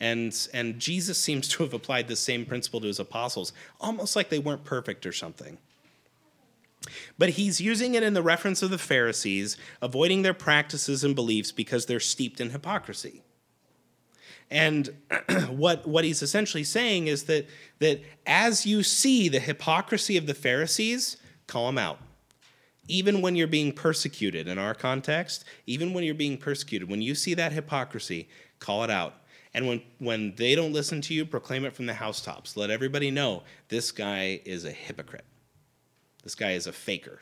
And, 0.00 0.34
and 0.54 0.78
Jesus 0.78 1.18
seems 1.18 1.48
to 1.48 1.64
have 1.64 1.74
applied 1.74 2.08
the 2.08 2.16
same 2.16 2.46
principle 2.46 2.80
to 2.80 2.86
his 2.86 3.00
apostles, 3.00 3.52
almost 3.80 4.14
like 4.14 4.28
they 4.28 4.38
weren't 4.38 4.64
perfect 4.64 5.04
or 5.04 5.12
something. 5.12 5.58
But 7.18 7.30
he's 7.30 7.60
using 7.60 7.94
it 7.94 8.04
in 8.04 8.14
the 8.14 8.22
reference 8.22 8.62
of 8.62 8.70
the 8.70 8.78
Pharisees, 8.78 9.56
avoiding 9.82 10.22
their 10.22 10.34
practices 10.34 11.02
and 11.02 11.14
beliefs 11.16 11.50
because 11.50 11.86
they're 11.86 12.00
steeped 12.00 12.40
in 12.40 12.50
hypocrisy. 12.50 13.22
And 14.50 14.90
what, 15.48 15.86
what 15.86 16.04
he's 16.04 16.22
essentially 16.22 16.64
saying 16.64 17.06
is 17.06 17.24
that, 17.24 17.46
that 17.80 18.02
as 18.26 18.64
you 18.64 18.82
see 18.82 19.28
the 19.28 19.40
hypocrisy 19.40 20.16
of 20.16 20.26
the 20.26 20.34
Pharisees, 20.34 21.16
call 21.46 21.66
them 21.66 21.78
out. 21.78 21.98
Even 22.86 23.20
when 23.20 23.36
you're 23.36 23.46
being 23.46 23.72
persecuted, 23.72 24.48
in 24.48 24.58
our 24.58 24.74
context, 24.74 25.44
even 25.66 25.92
when 25.92 26.04
you're 26.04 26.14
being 26.14 26.38
persecuted, 26.38 26.88
when 26.88 27.02
you 27.02 27.14
see 27.14 27.34
that 27.34 27.52
hypocrisy, 27.52 28.28
call 28.58 28.82
it 28.82 28.90
out. 28.90 29.14
And 29.52 29.66
when, 29.66 29.82
when 29.98 30.34
they 30.36 30.54
don't 30.54 30.72
listen 30.72 31.00
to 31.02 31.14
you, 31.14 31.26
proclaim 31.26 31.64
it 31.64 31.74
from 31.74 31.86
the 31.86 31.94
housetops. 31.94 32.56
Let 32.56 32.70
everybody 32.70 33.10
know 33.10 33.42
this 33.68 33.92
guy 33.92 34.40
is 34.44 34.64
a 34.64 34.70
hypocrite. 34.70 35.24
This 36.22 36.34
guy 36.34 36.52
is 36.52 36.66
a 36.66 36.72
faker. 36.72 37.20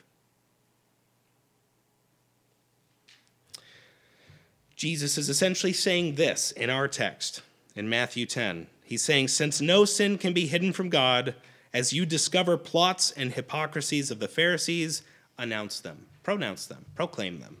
Jesus 4.77 5.17
is 5.17 5.27
essentially 5.27 5.73
saying 5.73 6.15
this 6.15 6.51
in 6.51 6.69
our 6.69 6.87
text 6.87 7.41
in 7.75 7.89
Matthew 7.89 8.27
10. 8.27 8.67
He's 8.83 9.03
saying, 9.03 9.27
Since 9.27 9.59
no 9.59 9.85
sin 9.85 10.19
can 10.19 10.33
be 10.33 10.45
hidden 10.45 10.71
from 10.71 10.89
God, 10.89 11.33
as 11.73 11.93
you 11.93 12.05
discover 12.05 12.57
plots 12.57 13.09
and 13.11 13.33
hypocrisies 13.33 14.11
of 14.11 14.19
the 14.19 14.27
Pharisees, 14.27 15.01
announce 15.35 15.79
them, 15.79 16.05
pronounce 16.21 16.67
them, 16.67 16.85
proclaim 16.93 17.39
them. 17.39 17.57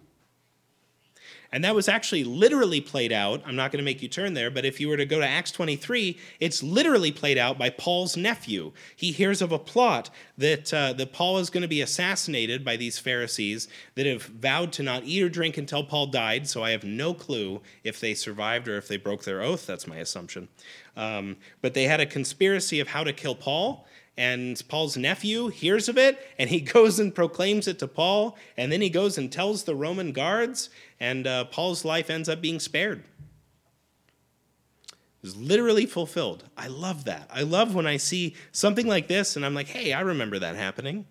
And 1.57 1.63
that 1.63 1.73
was 1.73 1.89
actually 1.89 2.23
literally 2.23 2.79
played 2.79 3.11
out. 3.11 3.41
I'm 3.43 3.55
not 3.55 3.71
going 3.71 3.79
to 3.79 3.83
make 3.83 4.03
you 4.03 4.07
turn 4.07 4.35
there, 4.35 4.51
but 4.51 4.63
if 4.63 4.79
you 4.79 4.89
were 4.89 4.97
to 4.97 5.07
go 5.07 5.19
to 5.19 5.27
Acts 5.27 5.49
23, 5.49 6.15
it's 6.39 6.61
literally 6.61 7.11
played 7.11 7.39
out 7.39 7.57
by 7.57 7.71
Paul's 7.71 8.15
nephew. 8.15 8.73
He 8.95 9.11
hears 9.11 9.41
of 9.41 9.51
a 9.51 9.57
plot 9.57 10.11
that, 10.37 10.71
uh, 10.71 10.93
that 10.93 11.13
Paul 11.13 11.39
is 11.39 11.49
going 11.49 11.63
to 11.63 11.67
be 11.67 11.81
assassinated 11.81 12.63
by 12.63 12.77
these 12.77 12.99
Pharisees 12.99 13.67
that 13.95 14.05
have 14.05 14.21
vowed 14.21 14.71
to 14.73 14.83
not 14.83 15.05
eat 15.05 15.23
or 15.23 15.29
drink 15.29 15.57
until 15.57 15.83
Paul 15.83 16.05
died. 16.05 16.47
So 16.47 16.63
I 16.63 16.69
have 16.69 16.83
no 16.83 17.15
clue 17.15 17.61
if 17.83 17.99
they 17.99 18.13
survived 18.13 18.67
or 18.67 18.77
if 18.77 18.87
they 18.87 18.97
broke 18.97 19.23
their 19.23 19.41
oath. 19.41 19.65
That's 19.65 19.87
my 19.87 19.97
assumption. 19.97 20.49
Um, 20.95 21.37
but 21.63 21.73
they 21.73 21.85
had 21.85 21.99
a 21.99 22.05
conspiracy 22.05 22.79
of 22.79 22.89
how 22.89 23.03
to 23.03 23.13
kill 23.13 23.33
Paul 23.33 23.87
and 24.17 24.61
Paul's 24.67 24.97
nephew 24.97 25.47
hears 25.49 25.87
of 25.87 25.97
it 25.97 26.19
and 26.39 26.49
he 26.49 26.59
goes 26.73 26.99
and 26.99 27.13
proclaims 27.13 27.67
it 27.67 27.79
to 27.79 27.87
Paul 27.87 28.35
and 28.57 28.71
then 28.71 28.81
he 28.81 28.89
goes 28.89 29.17
and 29.17 29.31
tells 29.31 29.63
the 29.63 29.75
Roman 29.75 30.11
guards 30.11 30.69
and 30.99 31.27
uh, 31.27 31.45
Paul's 31.45 31.85
life 31.85 32.09
ends 32.09 32.27
up 32.27 32.41
being 32.41 32.59
spared. 32.59 33.03
It 34.89 35.23
was 35.23 35.35
literally 35.35 35.85
fulfilled. 35.85 36.45
I 36.57 36.67
love 36.67 37.05
that. 37.05 37.29
I 37.31 37.41
love 37.41 37.75
when 37.75 37.87
I 37.87 37.97
see 37.97 38.35
something 38.51 38.87
like 38.87 39.07
this 39.07 39.35
and 39.35 39.45
I'm 39.45 39.53
like, 39.53 39.67
hey, 39.67 39.93
I 39.93 40.01
remember 40.01 40.39
that 40.39 40.55
happening. 40.55 41.05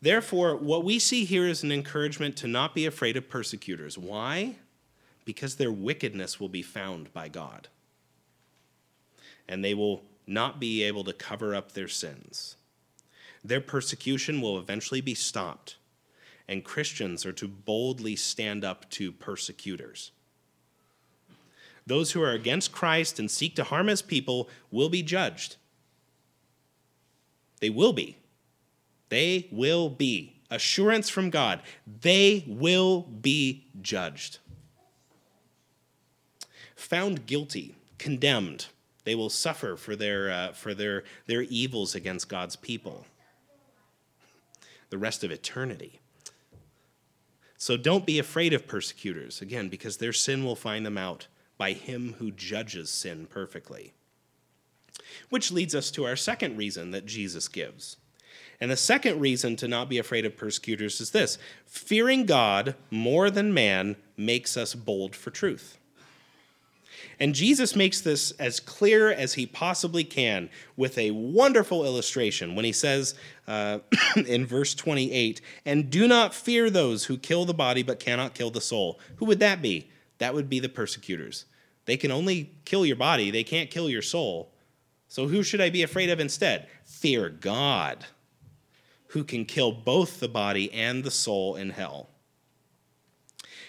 Therefore, 0.00 0.56
what 0.56 0.84
we 0.84 0.98
see 0.98 1.24
here 1.24 1.46
is 1.46 1.62
an 1.62 1.72
encouragement 1.72 2.36
to 2.36 2.46
not 2.46 2.74
be 2.74 2.84
afraid 2.84 3.16
of 3.16 3.30
persecutors. 3.30 3.96
Why? 3.96 4.56
Because 5.24 5.56
their 5.56 5.72
wickedness 5.72 6.38
will 6.38 6.50
be 6.50 6.62
found 6.62 7.10
by 7.14 7.28
God 7.28 7.68
and 9.48 9.64
they 9.64 9.74
will 9.74 10.02
not 10.26 10.58
be 10.60 10.82
able 10.82 11.04
to 11.04 11.12
cover 11.12 11.54
up 11.54 11.72
their 11.72 11.88
sins. 11.88 12.56
Their 13.44 13.60
persecution 13.60 14.40
will 14.40 14.58
eventually 14.58 15.00
be 15.00 15.14
stopped, 15.14 15.76
and 16.48 16.64
Christians 16.64 17.26
are 17.26 17.32
to 17.34 17.46
boldly 17.46 18.16
stand 18.16 18.64
up 18.64 18.88
to 18.90 19.12
persecutors. 19.12 20.12
Those 21.86 22.12
who 22.12 22.22
are 22.22 22.30
against 22.30 22.72
Christ 22.72 23.18
and 23.18 23.30
seek 23.30 23.54
to 23.56 23.64
harm 23.64 23.88
his 23.88 24.00
people 24.00 24.48
will 24.70 24.88
be 24.88 25.02
judged. 25.02 25.56
They 27.60 27.68
will 27.68 27.92
be. 27.92 28.16
They 29.10 29.48
will 29.50 29.90
be. 29.90 30.40
Assurance 30.50 31.08
from 31.08 31.30
God. 31.30 31.60
They 32.00 32.44
will 32.46 33.02
be 33.02 33.66
judged. 33.82 34.38
Found 36.76 37.26
guilty, 37.26 37.74
condemned, 37.98 38.66
they 39.04 39.14
will 39.14 39.30
suffer 39.30 39.76
for 39.76 39.94
their, 39.94 40.30
uh, 40.30 40.52
for 40.52 40.74
their, 40.74 41.04
their 41.26 41.42
evils 41.42 41.94
against 41.94 42.28
God's 42.28 42.56
people 42.56 43.06
the 44.90 44.98
rest 44.98 45.24
of 45.24 45.32
eternity. 45.32 45.98
So 47.56 47.76
don't 47.76 48.06
be 48.06 48.18
afraid 48.18 48.52
of 48.52 48.68
persecutors, 48.68 49.40
again, 49.40 49.68
because 49.68 49.96
their 49.96 50.12
sin 50.12 50.44
will 50.44 50.54
find 50.54 50.86
them 50.86 50.98
out 50.98 51.26
by 51.58 51.72
him 51.72 52.14
who 52.18 52.30
judges 52.30 52.90
sin 52.90 53.26
perfectly. 53.26 53.92
Which 55.30 55.50
leads 55.50 55.74
us 55.74 55.90
to 55.92 56.04
our 56.04 56.14
second 56.14 56.56
reason 56.56 56.92
that 56.92 57.06
Jesus 57.06 57.48
gives. 57.48 57.96
And 58.60 58.70
the 58.70 58.76
second 58.76 59.18
reason 59.18 59.56
to 59.56 59.66
not 59.66 59.88
be 59.88 59.98
afraid 59.98 60.24
of 60.24 60.36
persecutors 60.36 61.00
is 61.00 61.10
this 61.10 61.38
fearing 61.66 62.24
God 62.24 62.76
more 62.90 63.30
than 63.30 63.52
man 63.52 63.96
makes 64.16 64.56
us 64.56 64.74
bold 64.74 65.16
for 65.16 65.30
truth. 65.30 65.78
And 67.20 67.34
Jesus 67.34 67.76
makes 67.76 68.00
this 68.00 68.32
as 68.32 68.60
clear 68.60 69.10
as 69.10 69.34
he 69.34 69.46
possibly 69.46 70.04
can 70.04 70.50
with 70.76 70.98
a 70.98 71.10
wonderful 71.12 71.84
illustration 71.84 72.54
when 72.54 72.64
he 72.64 72.72
says 72.72 73.14
uh, 73.46 73.78
in 74.26 74.46
verse 74.46 74.74
28 74.74 75.40
And 75.64 75.90
do 75.90 76.08
not 76.08 76.34
fear 76.34 76.70
those 76.70 77.04
who 77.04 77.16
kill 77.16 77.44
the 77.44 77.54
body 77.54 77.82
but 77.82 78.00
cannot 78.00 78.34
kill 78.34 78.50
the 78.50 78.60
soul. 78.60 78.98
Who 79.16 79.26
would 79.26 79.40
that 79.40 79.62
be? 79.62 79.90
That 80.18 80.34
would 80.34 80.48
be 80.48 80.60
the 80.60 80.68
persecutors. 80.68 81.44
They 81.86 81.96
can 81.96 82.10
only 82.10 82.52
kill 82.64 82.86
your 82.86 82.96
body, 82.96 83.30
they 83.30 83.44
can't 83.44 83.70
kill 83.70 83.90
your 83.90 84.02
soul. 84.02 84.50
So 85.08 85.28
who 85.28 85.42
should 85.42 85.60
I 85.60 85.70
be 85.70 85.82
afraid 85.82 86.10
of 86.10 86.18
instead? 86.18 86.66
Fear 86.84 87.28
God, 87.28 88.06
who 89.08 89.22
can 89.22 89.44
kill 89.44 89.70
both 89.70 90.18
the 90.18 90.28
body 90.28 90.72
and 90.72 91.04
the 91.04 91.10
soul 91.10 91.56
in 91.56 91.70
hell. 91.70 92.08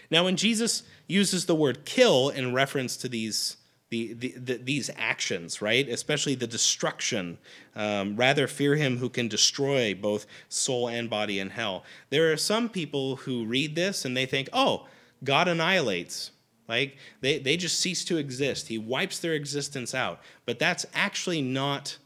Now, 0.09 0.23
when 0.23 0.37
Jesus 0.37 0.83
uses 1.07 1.45
the 1.45 1.55
word 1.55 1.85
kill 1.85 2.29
in 2.29 2.53
reference 2.53 2.97
to 2.97 3.09
these, 3.09 3.57
the, 3.89 4.13
the, 4.13 4.33
the 4.37 4.57
these 4.57 4.89
actions, 4.95 5.61
right? 5.61 5.87
Especially 5.87 6.35
the 6.35 6.47
destruction. 6.47 7.37
Um, 7.75 8.15
rather, 8.15 8.47
fear 8.47 8.75
him 8.75 8.97
who 8.97 9.09
can 9.09 9.27
destroy 9.27 9.93
both 9.93 10.25
soul 10.49 10.87
and 10.87 11.09
body 11.09 11.39
in 11.39 11.51
hell. 11.51 11.83
There 12.09 12.31
are 12.31 12.37
some 12.37 12.69
people 12.69 13.17
who 13.17 13.45
read 13.45 13.75
this 13.75 14.05
and 14.05 14.15
they 14.15 14.25
think, 14.25 14.49
oh, 14.53 14.87
God 15.23 15.47
annihilates. 15.47 16.31
Like 16.67 16.97
they, 17.21 17.37
they 17.39 17.57
just 17.57 17.79
cease 17.79 18.03
to 18.05 18.17
exist. 18.17 18.67
He 18.67 18.77
wipes 18.77 19.19
their 19.19 19.33
existence 19.33 19.93
out. 19.93 20.19
But 20.45 20.59
that's 20.59 20.85
actually 20.93 21.41
not 21.41 21.97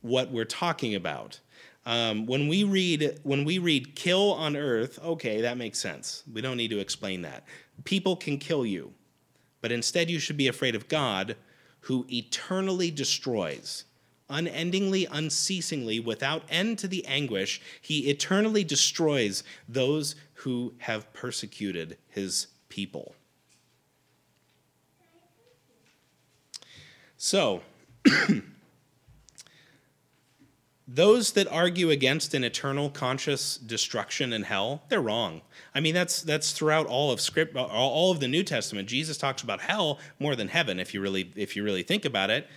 what 0.00 0.30
we're 0.30 0.44
talking 0.44 0.94
about. 0.94 1.40
Um, 1.88 2.26
when 2.26 2.48
we 2.48 2.64
read 2.64 3.18
when 3.22 3.46
we 3.46 3.58
read 3.58 3.96
kill 3.96 4.34
on 4.34 4.56
earth, 4.56 4.98
okay, 5.02 5.40
that 5.40 5.56
makes 5.56 5.78
sense. 5.78 6.22
We 6.30 6.42
don't 6.42 6.58
need 6.58 6.68
to 6.68 6.80
explain 6.80 7.22
that. 7.22 7.44
People 7.84 8.14
can 8.14 8.36
kill 8.36 8.66
you, 8.66 8.92
but 9.62 9.72
instead 9.72 10.10
you 10.10 10.18
should 10.18 10.36
be 10.36 10.48
afraid 10.48 10.74
of 10.74 10.86
God, 10.88 11.34
who 11.80 12.04
eternally 12.12 12.90
destroys, 12.90 13.84
unendingly, 14.28 15.06
unceasingly, 15.10 15.98
without 15.98 16.42
end 16.50 16.78
to 16.80 16.88
the 16.88 17.06
anguish. 17.06 17.58
He 17.80 18.10
eternally 18.10 18.64
destroys 18.64 19.42
those 19.66 20.14
who 20.34 20.74
have 20.80 21.10
persecuted 21.14 21.96
his 22.06 22.48
people. 22.68 23.14
So. 27.16 27.62
those 30.90 31.32
that 31.32 31.46
argue 31.52 31.90
against 31.90 32.32
an 32.32 32.42
eternal 32.42 32.88
conscious 32.88 33.58
destruction 33.58 34.32
in 34.32 34.44
hell 34.44 34.82
they're 34.88 35.02
wrong. 35.02 35.42
I 35.74 35.80
mean 35.80 35.92
that's 35.94 36.22
that's 36.22 36.52
throughout 36.52 36.86
all 36.86 37.10
of 37.10 37.20
script 37.20 37.54
all 37.54 38.10
of 38.10 38.20
the 38.20 38.28
new 38.28 38.42
testament. 38.42 38.88
Jesus 38.88 39.18
talks 39.18 39.42
about 39.42 39.60
hell 39.60 39.98
more 40.18 40.34
than 40.34 40.48
heaven 40.48 40.80
if 40.80 40.94
you 40.94 41.02
really 41.02 41.30
if 41.36 41.54
you 41.54 41.62
really 41.62 41.82
think 41.82 42.06
about 42.06 42.30
it. 42.30 42.48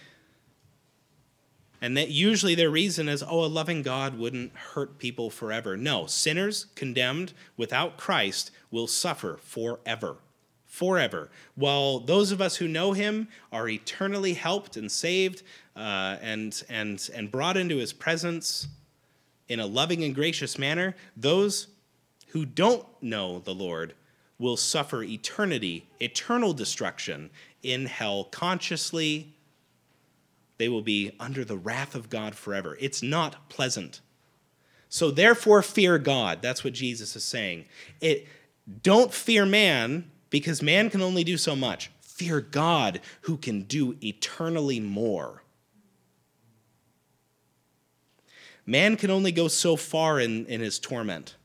And 1.81 1.97
that 1.97 2.09
usually 2.09 2.55
their 2.55 2.69
reason 2.69 3.09
is 3.09 3.21
oh 3.21 3.43
a 3.43 3.47
loving 3.47 3.81
god 3.81 4.17
wouldn't 4.17 4.55
hurt 4.55 4.97
people 4.97 5.29
forever. 5.29 5.75
No 5.75 6.05
sinners 6.05 6.67
condemned 6.75 7.33
without 7.57 7.97
christ 7.97 8.49
will 8.71 8.87
suffer 8.87 9.39
forever 9.41 10.19
forever. 10.71 11.29
While 11.55 11.99
those 11.99 12.31
of 12.31 12.39
us 12.39 12.55
who 12.55 12.67
know 12.67 12.93
him 12.93 13.27
are 13.51 13.67
eternally 13.67 14.35
helped 14.35 14.77
and 14.77 14.89
saved 14.89 15.43
uh, 15.75 16.17
and, 16.21 16.63
and, 16.69 17.09
and 17.13 17.31
brought 17.31 17.57
into 17.57 17.77
his 17.77 17.93
presence 17.93 18.67
in 19.47 19.59
a 19.59 19.65
loving 19.65 20.03
and 20.03 20.15
gracious 20.15 20.57
manner, 20.57 20.95
those 21.15 21.67
who 22.27 22.45
don't 22.45 22.85
know 23.01 23.39
the 23.39 23.53
Lord 23.53 23.93
will 24.39 24.57
suffer 24.57 25.03
eternity, 25.03 25.85
eternal 25.99 26.53
destruction 26.53 27.29
in 27.61 27.85
hell 27.85 28.23
consciously. 28.25 29.33
They 30.57 30.69
will 30.69 30.81
be 30.81 31.11
under 31.19 31.45
the 31.45 31.57
wrath 31.57 31.95
of 31.95 32.09
God 32.09 32.35
forever. 32.35 32.77
It's 32.79 33.03
not 33.03 33.49
pleasant. 33.49 34.01
So 34.89 35.11
therefore 35.11 35.61
fear 35.61 35.97
God. 35.97 36.41
That's 36.41 36.63
what 36.63 36.73
Jesus 36.73 37.15
is 37.15 37.23
saying. 37.23 37.65
It 37.99 38.27
don't 38.83 39.13
fear 39.13 39.45
man 39.45 40.09
because 40.29 40.61
man 40.61 40.89
can 40.89 41.01
only 41.01 41.23
do 41.23 41.37
so 41.37 41.55
much. 41.55 41.91
Fear 42.01 42.41
God 42.41 43.01
who 43.21 43.37
can 43.37 43.63
do 43.63 43.95
eternally 44.03 44.79
more. 44.79 45.43
Man 48.65 48.95
can 48.95 49.09
only 49.09 49.31
go 49.31 49.47
so 49.47 49.75
far 49.75 50.19
in, 50.19 50.45
in 50.45 50.61
his 50.61 50.79
torment. 50.79 51.35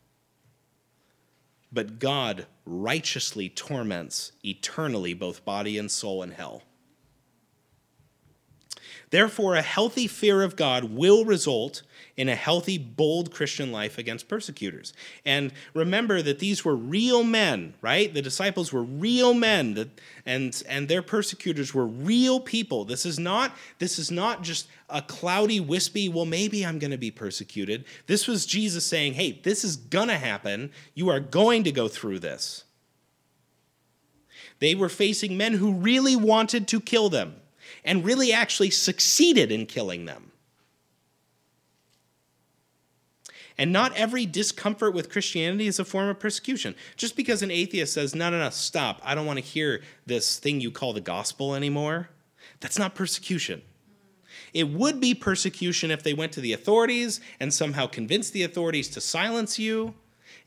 But 1.72 1.98
God 1.98 2.46
righteously 2.64 3.48
torments 3.48 4.32
eternally 4.44 5.14
both 5.14 5.44
body 5.44 5.78
and 5.78 5.90
soul 5.90 6.22
in 6.22 6.32
hell. 6.32 6.62
Therefore, 9.10 9.54
a 9.54 9.62
healthy 9.62 10.06
fear 10.06 10.42
of 10.42 10.56
God 10.56 10.84
will 10.84 11.24
result 11.24 11.82
in 12.16 12.28
a 12.30 12.34
healthy, 12.34 12.78
bold 12.78 13.30
Christian 13.30 13.70
life 13.70 13.98
against 13.98 14.28
persecutors. 14.28 14.94
And 15.24 15.52
remember 15.74 16.22
that 16.22 16.38
these 16.38 16.64
were 16.64 16.74
real 16.74 17.22
men, 17.22 17.74
right? 17.82 18.12
The 18.12 18.22
disciples 18.22 18.72
were 18.72 18.82
real 18.82 19.34
men, 19.34 19.74
that, 19.74 19.88
and, 20.24 20.62
and 20.68 20.88
their 20.88 21.02
persecutors 21.02 21.74
were 21.74 21.86
real 21.86 22.40
people. 22.40 22.84
This 22.86 23.04
is 23.04 23.18
not, 23.18 23.54
this 23.78 23.98
is 23.98 24.10
not 24.10 24.42
just 24.42 24.66
a 24.88 25.02
cloudy, 25.02 25.60
wispy, 25.60 26.08
well, 26.08 26.24
maybe 26.24 26.64
I'm 26.64 26.78
going 26.78 26.90
to 26.90 26.96
be 26.96 27.10
persecuted. 27.10 27.84
This 28.06 28.26
was 28.26 28.46
Jesus 28.46 28.86
saying, 28.86 29.14
hey, 29.14 29.40
this 29.42 29.62
is 29.62 29.76
going 29.76 30.08
to 30.08 30.18
happen. 30.18 30.70
You 30.94 31.10
are 31.10 31.20
going 31.20 31.64
to 31.64 31.72
go 31.72 31.86
through 31.86 32.20
this. 32.20 32.64
They 34.58 34.74
were 34.74 34.88
facing 34.88 35.36
men 35.36 35.54
who 35.54 35.74
really 35.74 36.16
wanted 36.16 36.66
to 36.68 36.80
kill 36.80 37.10
them 37.10 37.36
and 37.84 38.04
really 38.04 38.32
actually 38.32 38.70
succeeded 38.70 39.52
in 39.52 39.66
killing 39.66 40.06
them. 40.06 40.32
And 43.58 43.72
not 43.72 43.96
every 43.96 44.26
discomfort 44.26 44.92
with 44.92 45.10
Christianity 45.10 45.66
is 45.66 45.78
a 45.78 45.84
form 45.84 46.08
of 46.08 46.18
persecution. 46.18 46.74
Just 46.96 47.16
because 47.16 47.42
an 47.42 47.50
atheist 47.50 47.94
says, 47.94 48.14
no, 48.14 48.28
no, 48.28 48.38
no, 48.38 48.50
stop, 48.50 49.00
I 49.02 49.14
don't 49.14 49.26
want 49.26 49.38
to 49.38 49.44
hear 49.44 49.82
this 50.04 50.38
thing 50.38 50.60
you 50.60 50.70
call 50.70 50.92
the 50.92 51.00
gospel 51.00 51.54
anymore, 51.54 52.10
that's 52.60 52.78
not 52.78 52.94
persecution. 52.94 53.62
It 54.52 54.68
would 54.68 55.00
be 55.00 55.14
persecution 55.14 55.90
if 55.90 56.02
they 56.02 56.14
went 56.14 56.32
to 56.32 56.40
the 56.40 56.52
authorities 56.52 57.20
and 57.40 57.52
somehow 57.52 57.86
convinced 57.86 58.32
the 58.32 58.42
authorities 58.42 58.88
to 58.90 59.00
silence 59.00 59.58
you, 59.58 59.94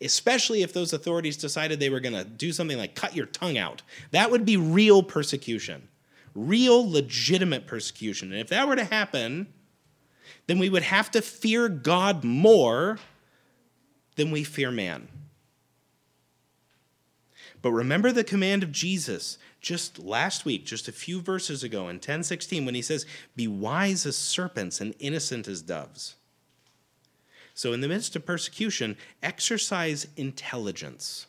especially 0.01 0.61
if 0.61 0.73
those 0.73 0.93
authorities 0.93 1.37
decided 1.37 1.79
they 1.79 1.89
were 1.89 1.99
going 1.99 2.13
to 2.13 2.23
do 2.23 2.51
something 2.51 2.77
like 2.77 2.95
cut 2.95 3.15
your 3.15 3.25
tongue 3.25 3.57
out. 3.57 3.81
That 4.11 4.31
would 4.31 4.45
be 4.45 4.57
real 4.57 5.03
persecution, 5.03 5.87
real 6.35 6.89
legitimate 6.89 7.67
persecution. 7.67 8.31
And 8.31 8.39
if 8.39 8.49
that 8.49 8.67
were 8.67 8.75
to 8.75 8.83
happen, 8.83 9.47
then 10.49 10.57
we 10.57 10.67
would 10.67 10.81
have 10.81 11.11
to 11.11 11.21
fear 11.21 11.69
God 11.69 12.23
more 12.23 12.97
than 14.15 14.31
we 14.31 14.43
fear 14.43 14.71
man. 14.71 15.07
But 17.61 17.71
remember 17.71 18.11
the 18.11 18.23
command 18.23 18.63
of 18.63 18.71
Jesus 18.71 19.37
just 19.61 19.99
last 19.99 20.45
week, 20.45 20.65
just 20.65 20.87
a 20.87 20.91
few 20.91 21.21
verses 21.21 21.63
ago 21.63 21.81
in 21.81 21.97
1016, 21.97 22.65
when 22.65 22.73
he 22.73 22.81
says, 22.81 23.05
Be 23.35 23.47
wise 23.47 24.07
as 24.07 24.17
serpents 24.17 24.81
and 24.81 24.95
innocent 24.97 25.47
as 25.47 25.61
doves. 25.61 26.15
So, 27.53 27.71
in 27.71 27.81
the 27.81 27.87
midst 27.87 28.15
of 28.15 28.25
persecution, 28.25 28.97
exercise 29.21 30.07
intelligence, 30.17 31.27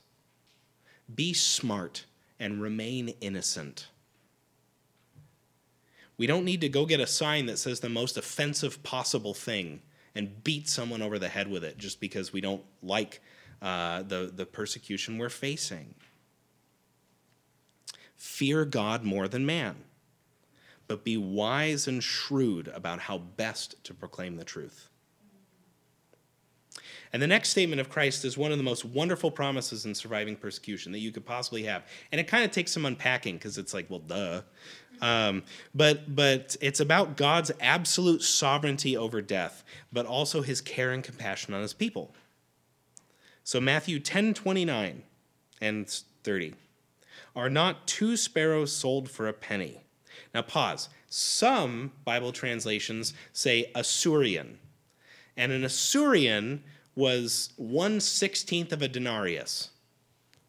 be 1.14 1.34
smart, 1.34 2.06
and 2.38 2.62
remain 2.62 3.10
innocent. 3.20 3.88
We 6.20 6.26
don't 6.26 6.44
need 6.44 6.60
to 6.60 6.68
go 6.68 6.84
get 6.84 7.00
a 7.00 7.06
sign 7.06 7.46
that 7.46 7.56
says 7.56 7.80
the 7.80 7.88
most 7.88 8.18
offensive 8.18 8.82
possible 8.82 9.32
thing 9.32 9.80
and 10.14 10.44
beat 10.44 10.68
someone 10.68 11.00
over 11.00 11.18
the 11.18 11.30
head 11.30 11.48
with 11.48 11.64
it 11.64 11.78
just 11.78 11.98
because 11.98 12.30
we 12.30 12.42
don't 12.42 12.62
like 12.82 13.22
uh, 13.62 14.02
the, 14.02 14.30
the 14.30 14.44
persecution 14.44 15.16
we're 15.16 15.30
facing. 15.30 15.94
Fear 18.16 18.66
God 18.66 19.02
more 19.02 19.28
than 19.28 19.46
man, 19.46 19.76
but 20.88 21.04
be 21.04 21.16
wise 21.16 21.88
and 21.88 22.04
shrewd 22.04 22.68
about 22.68 23.00
how 23.00 23.16
best 23.16 23.82
to 23.84 23.94
proclaim 23.94 24.36
the 24.36 24.44
truth. 24.44 24.89
And 27.12 27.20
the 27.20 27.26
next 27.26 27.48
statement 27.50 27.80
of 27.80 27.88
Christ 27.88 28.24
is 28.24 28.38
one 28.38 28.52
of 28.52 28.58
the 28.58 28.64
most 28.64 28.84
wonderful 28.84 29.30
promises 29.30 29.84
in 29.84 29.94
surviving 29.94 30.36
persecution 30.36 30.92
that 30.92 31.00
you 31.00 31.10
could 31.10 31.26
possibly 31.26 31.64
have. 31.64 31.84
And 32.12 32.20
it 32.20 32.28
kind 32.28 32.44
of 32.44 32.52
takes 32.52 32.70
some 32.72 32.86
unpacking 32.86 33.36
because 33.36 33.58
it's 33.58 33.74
like, 33.74 33.90
well, 33.90 34.00
duh. 34.00 34.42
Um, 35.02 35.42
but 35.74 36.14
but 36.14 36.56
it's 36.60 36.78
about 36.78 37.16
God's 37.16 37.50
absolute 37.60 38.22
sovereignty 38.22 38.96
over 38.96 39.20
death, 39.22 39.64
but 39.92 40.06
also 40.06 40.42
his 40.42 40.60
care 40.60 40.92
and 40.92 41.02
compassion 41.02 41.54
on 41.54 41.62
his 41.62 41.72
people. 41.72 42.14
So 43.42 43.60
Matthew 43.60 43.98
10, 43.98 44.34
29 44.34 45.02
and 45.60 45.88
30. 46.22 46.54
Are 47.34 47.50
not 47.50 47.86
two 47.86 48.16
sparrows 48.16 48.72
sold 48.72 49.10
for 49.10 49.26
a 49.26 49.32
penny? 49.32 49.80
Now 50.34 50.42
pause. 50.42 50.88
Some 51.08 51.92
Bible 52.04 52.32
translations 52.32 53.14
say 53.32 53.70
Assyrian. 53.74 54.58
And 55.36 55.52
an 55.52 55.64
Assyrian 55.64 56.62
was 57.00 57.52
one 57.56 58.00
sixteenth 58.00 58.72
of 58.72 58.82
a 58.82 58.88
denarius. 58.88 59.70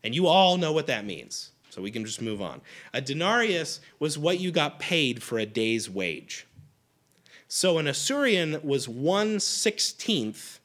And 0.03 0.13
you 0.13 0.27
all 0.27 0.57
know 0.57 0.73
what 0.73 0.87
that 0.87 1.05
means. 1.05 1.51
So 1.69 1.81
we 1.81 1.91
can 1.91 2.05
just 2.05 2.21
move 2.21 2.41
on. 2.41 2.61
A 2.93 3.01
denarius 3.01 3.79
was 3.97 4.17
what 4.17 4.39
you 4.39 4.51
got 4.51 4.79
paid 4.79 5.23
for 5.23 5.39
a 5.39 5.45
day's 5.45 5.89
wage. 5.89 6.45
So 7.47 7.77
an 7.77 7.87
Assyrian 7.87 8.59
was 8.61 8.89
one 8.89 9.39
sixteenth 9.39 10.59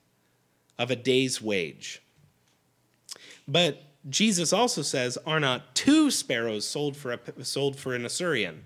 of 0.79 0.91
a 0.91 0.97
day's 0.97 1.41
wage. 1.41 2.03
But 3.47 3.83
Jesus 4.09 4.53
also 4.53 4.83
says, 4.83 5.17
"Are 5.25 5.41
not 5.41 5.75
two 5.75 6.11
sparrows 6.11 6.67
sold 6.67 6.97
for 6.97 7.13
a, 7.13 7.45
sold 7.45 7.79
for 7.79 7.95
an 7.95 8.05
Assyrian?" 8.05 8.65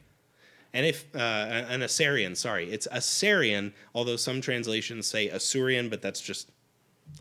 And 0.72 0.87
if 0.87 1.04
uh, 1.14 1.18
an 1.18 1.83
Assyrian, 1.83 2.35
sorry, 2.37 2.70
it's 2.70 2.88
Assyrian, 2.92 3.74
although 3.94 4.16
some 4.16 4.40
translations 4.40 5.06
say 5.06 5.28
Assyrian, 5.28 5.88
but 5.88 6.00
that's 6.00 6.20
just 6.20 6.48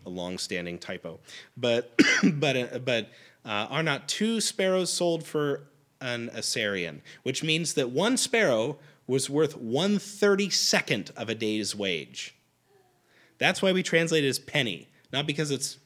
a 0.06 0.10
long-standing 0.10 0.78
typo. 0.78 1.19
But 1.56 1.99
but 2.34 2.58
uh, 2.58 2.80
but 2.80 3.10
uh, 3.45 3.67
are 3.69 3.84
not 3.84 4.08
two 4.08 4.41
sparrows 4.41 4.91
sold 4.91 5.25
for 5.25 5.63
an 6.02 6.30
Assyrian, 6.34 7.02
which 7.23 7.43
means 7.43 7.73
that 7.73 7.89
one 7.89 8.17
sparrow 8.17 8.78
was 9.08 9.30
worth 9.30 9.58
one 9.58 9.99
thirty 9.99 10.49
second 10.49 11.12
of 11.15 11.30
a 11.30 11.36
day's 11.36 11.75
wage. 11.75 12.36
That's 13.38 13.62
why 13.62 13.71
we 13.71 13.84
translate 13.84 14.25
it 14.25 14.28
as 14.28 14.39
penny, 14.39 14.89
not 15.12 15.25
because 15.25 15.49
it's 15.49 15.78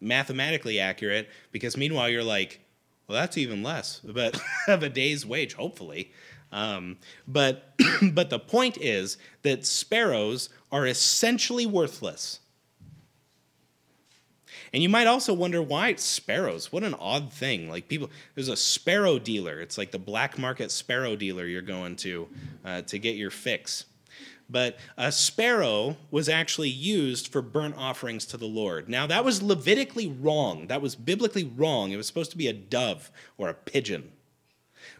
mathematically 0.00 0.78
accurate, 0.78 1.28
because 1.52 1.76
meanwhile 1.76 2.08
you're 2.08 2.24
like, 2.24 2.60
well, 3.06 3.18
that's 3.18 3.38
even 3.38 3.62
less, 3.62 4.00
but 4.04 4.40
of 4.68 4.82
a 4.82 4.88
day's 4.88 5.24
wage, 5.24 5.54
hopefully. 5.54 6.12
Um, 6.52 6.98
but 7.26 7.74
but 8.12 8.30
the 8.30 8.38
point 8.38 8.78
is 8.78 9.18
that 9.42 9.66
sparrows 9.66 10.48
are 10.72 10.86
essentially 10.86 11.66
worthless. 11.66 12.40
And 14.72 14.82
you 14.82 14.88
might 14.88 15.06
also 15.06 15.32
wonder 15.32 15.62
why 15.62 15.94
sparrows. 15.96 16.72
What 16.72 16.82
an 16.82 16.94
odd 16.94 17.32
thing. 17.32 17.68
Like 17.68 17.88
people, 17.88 18.10
there's 18.34 18.48
a 18.48 18.56
sparrow 18.56 19.18
dealer. 19.18 19.60
It's 19.60 19.78
like 19.78 19.90
the 19.90 19.98
black 19.98 20.38
market 20.38 20.70
sparrow 20.70 21.16
dealer 21.16 21.46
you're 21.46 21.62
going 21.62 21.96
to 21.96 22.28
uh, 22.64 22.82
to 22.82 22.98
get 22.98 23.16
your 23.16 23.30
fix. 23.30 23.84
But 24.48 24.78
a 24.96 25.10
sparrow 25.10 25.96
was 26.10 26.28
actually 26.28 26.68
used 26.68 27.28
for 27.28 27.42
burnt 27.42 27.76
offerings 27.76 28.26
to 28.26 28.36
the 28.36 28.46
Lord. 28.46 28.88
Now 28.88 29.06
that 29.06 29.24
was 29.24 29.42
Levitically 29.42 30.06
wrong. 30.06 30.68
That 30.68 30.82
was 30.82 30.94
biblically 30.94 31.44
wrong. 31.44 31.90
It 31.90 31.96
was 31.96 32.06
supposed 32.06 32.30
to 32.30 32.36
be 32.36 32.46
a 32.46 32.52
dove 32.52 33.10
or 33.38 33.48
a 33.48 33.54
pigeon. 33.54 34.12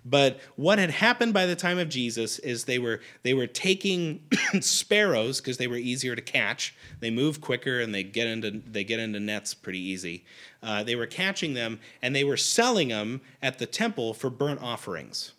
But 0.08 0.38
what 0.54 0.78
had 0.78 0.90
happened 0.90 1.34
by 1.34 1.46
the 1.46 1.56
time 1.56 1.78
of 1.78 1.88
Jesus 1.88 2.38
is 2.38 2.64
they 2.64 2.78
were 2.78 3.00
they 3.24 3.34
were 3.34 3.48
taking 3.48 4.22
sparrows 4.60 5.40
because 5.40 5.56
they 5.56 5.66
were 5.66 5.76
easier 5.76 6.14
to 6.14 6.22
catch. 6.22 6.76
They 7.00 7.10
move 7.10 7.40
quicker 7.40 7.80
and 7.80 7.92
they 7.92 8.04
get 8.04 8.28
into 8.28 8.62
they 8.64 8.84
get 8.84 9.00
into 9.00 9.18
nets 9.18 9.52
pretty 9.52 9.80
easy. 9.80 10.24
Uh, 10.62 10.84
they 10.84 10.94
were 10.94 11.06
catching 11.06 11.54
them 11.54 11.80
and 12.00 12.14
they 12.14 12.22
were 12.22 12.36
selling 12.36 12.88
them 12.88 13.20
at 13.42 13.58
the 13.58 13.66
temple 13.66 14.14
for 14.14 14.30
burnt 14.30 14.62
offerings. 14.62 15.32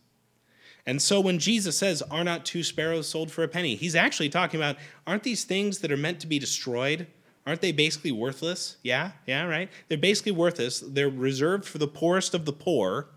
And 0.86 1.02
so 1.02 1.22
when 1.22 1.40
Jesus 1.40 1.78
says, 1.78 2.02
Are 2.04 2.26
not 2.26 2.46
two 2.46 2.62
sparrows 2.62 3.08
sold 3.08 3.32
for 3.32 3.44
a 3.44 3.48
penny? 3.48 3.76
He's 3.76 3.96
actually 3.96 4.30
talking 4.30 4.60
about, 4.60 4.76
aren't 5.06 5.24
these 5.24 5.46
things 5.46 5.80
that 5.80 5.92
are 5.94 5.98
meant 5.98 6.20
to 6.22 6.28
be 6.28 6.40
destroyed? 6.40 7.08
Aren't 7.46 7.62
they 7.62 7.72
basically 7.72 8.12
worthless? 8.12 8.76
Yeah, 8.84 9.12
yeah, 9.26 9.46
right? 9.46 9.70
They're 9.88 9.98
basically 9.98 10.34
worthless. 10.34 10.82
They're 10.82 11.10
reserved 11.10 11.64
for 11.64 11.78
the 11.78 11.88
poorest 11.88 12.34
of 12.34 12.44
the 12.44 12.52
poor 12.52 13.08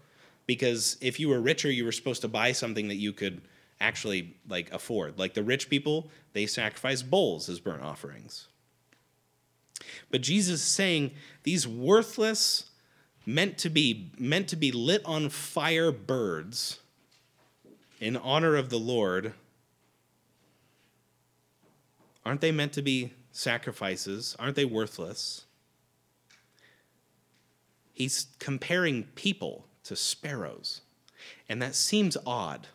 because 0.46 0.96
if 1.00 1.20
you 1.20 1.28
were 1.28 1.40
richer, 1.40 1.70
you 1.70 1.84
were 1.84 1.92
supposed 1.92 2.22
to 2.22 2.28
buy 2.28 2.52
something 2.52 2.88
that 2.88 2.96
you 2.96 3.12
could 3.12 3.42
actually 3.80 4.36
like 4.48 4.72
afford. 4.72 5.18
Like 5.18 5.34
the 5.34 5.42
rich 5.42 5.70
people, 5.70 6.10
they 6.32 6.46
sacrifice 6.46 7.02
bulls 7.02 7.48
as 7.48 7.60
burnt 7.60 7.82
offerings. 7.82 8.48
But 10.10 10.22
Jesus 10.22 10.60
is 10.60 10.66
saying 10.66 11.12
these 11.44 11.66
worthless, 11.66 12.70
meant 13.26 13.58
to 13.58 13.70
be 13.70 14.10
meant 14.18 14.48
to 14.48 14.56
be 14.56 14.72
lit 14.72 15.02
on 15.04 15.28
fire 15.28 15.92
birds 15.92 16.80
in 18.00 18.16
honor 18.16 18.56
of 18.56 18.70
the 18.70 18.78
Lord, 18.78 19.34
aren't 22.24 22.40
they 22.40 22.52
meant 22.52 22.72
to 22.72 22.82
be 22.82 23.12
sacrifices? 23.30 24.34
Aren't 24.38 24.56
they 24.56 24.64
worthless? 24.64 25.44
He's 27.92 28.28
comparing 28.38 29.04
people 29.14 29.66
to 29.90 29.96
sparrows. 29.96 30.82
And 31.48 31.60
that 31.60 31.74
seems 31.74 32.16
odd 32.24 32.68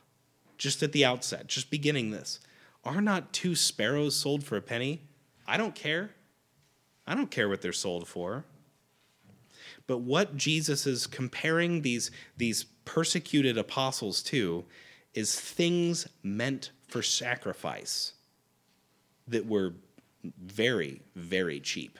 just 0.58 0.84
at 0.84 0.92
the 0.92 1.06
outset, 1.06 1.48
just 1.48 1.72
beginning 1.72 2.12
this. 2.12 2.42
Are 2.84 3.00
not 3.00 3.32
two 3.32 3.56
sparrows 3.56 4.18
sold 4.18 4.44
for 4.44 4.58
a 4.58 4.62
penny? 4.62 5.00
I 5.48 5.56
don't 5.56 5.74
care. 5.74 6.12
I 7.08 7.16
don't 7.16 7.32
care 7.32 7.48
what 7.48 7.62
they're 7.62 7.72
sold 7.72 8.06
for. 8.06 8.44
But 9.88 10.00
what 10.00 10.36
Jesus 10.36 10.86
is 10.86 11.08
comparing 11.08 11.84
these, 11.84 12.12
these 12.36 12.66
persecuted 12.84 13.58
apostles 13.58 14.22
to 14.24 14.66
is 15.14 15.40
things 15.40 16.06
meant 16.22 16.72
for 16.90 17.02
sacrifice 17.02 18.12
that 19.26 19.46
were 19.46 19.74
very, 20.38 21.02
very 21.16 21.62
cheap. 21.62 21.98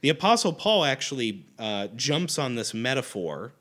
The 0.00 0.08
Apostle 0.08 0.52
Paul 0.52 0.84
actually 0.84 1.44
uh, 1.58 1.88
jumps 1.88 2.38
on 2.38 2.54
this 2.54 2.72
metaphor 2.72 3.52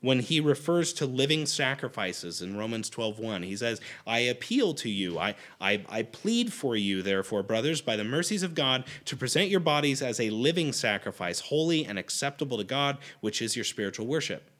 when 0.00 0.20
he 0.20 0.40
refers 0.40 0.92
to 0.94 1.06
living 1.06 1.44
sacrifices 1.44 2.40
in 2.40 2.56
Romans 2.56 2.88
12:1. 2.88 3.44
He 3.44 3.56
says, 3.56 3.80
I 4.06 4.20
appeal 4.20 4.72
to 4.74 4.88
you, 4.88 5.18
I, 5.18 5.34
I, 5.60 5.84
I 5.88 6.02
plead 6.04 6.52
for 6.52 6.76
you, 6.76 7.02
therefore, 7.02 7.42
brothers, 7.42 7.80
by 7.80 7.96
the 7.96 8.04
mercies 8.04 8.42
of 8.42 8.54
God, 8.54 8.84
to 9.06 9.16
present 9.16 9.50
your 9.50 9.60
bodies 9.60 10.00
as 10.00 10.20
a 10.20 10.30
living 10.30 10.72
sacrifice, 10.72 11.40
holy 11.40 11.84
and 11.84 11.98
acceptable 11.98 12.58
to 12.58 12.64
God, 12.64 12.98
which 13.20 13.42
is 13.42 13.56
your 13.56 13.64
spiritual 13.64 14.06
worship. 14.06 14.50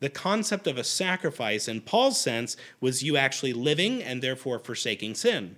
The 0.00 0.10
concept 0.10 0.66
of 0.66 0.76
a 0.76 0.84
sacrifice, 0.84 1.68
in 1.68 1.80
Paul's 1.80 2.20
sense, 2.20 2.56
was 2.80 3.04
you 3.04 3.16
actually 3.16 3.52
living 3.52 4.02
and 4.02 4.20
therefore 4.20 4.58
forsaking 4.58 5.14
sin. 5.14 5.56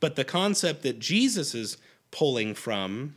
But 0.00 0.16
the 0.16 0.24
concept 0.24 0.82
that 0.82 0.98
Jesus 0.98 1.54
is 1.54 1.76
pulling 2.10 2.54
from 2.54 3.14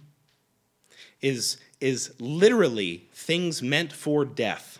is, 1.21 1.57
is 1.79 2.13
literally 2.19 3.07
things 3.13 3.61
meant 3.61 3.93
for 3.93 4.25
death. 4.25 4.79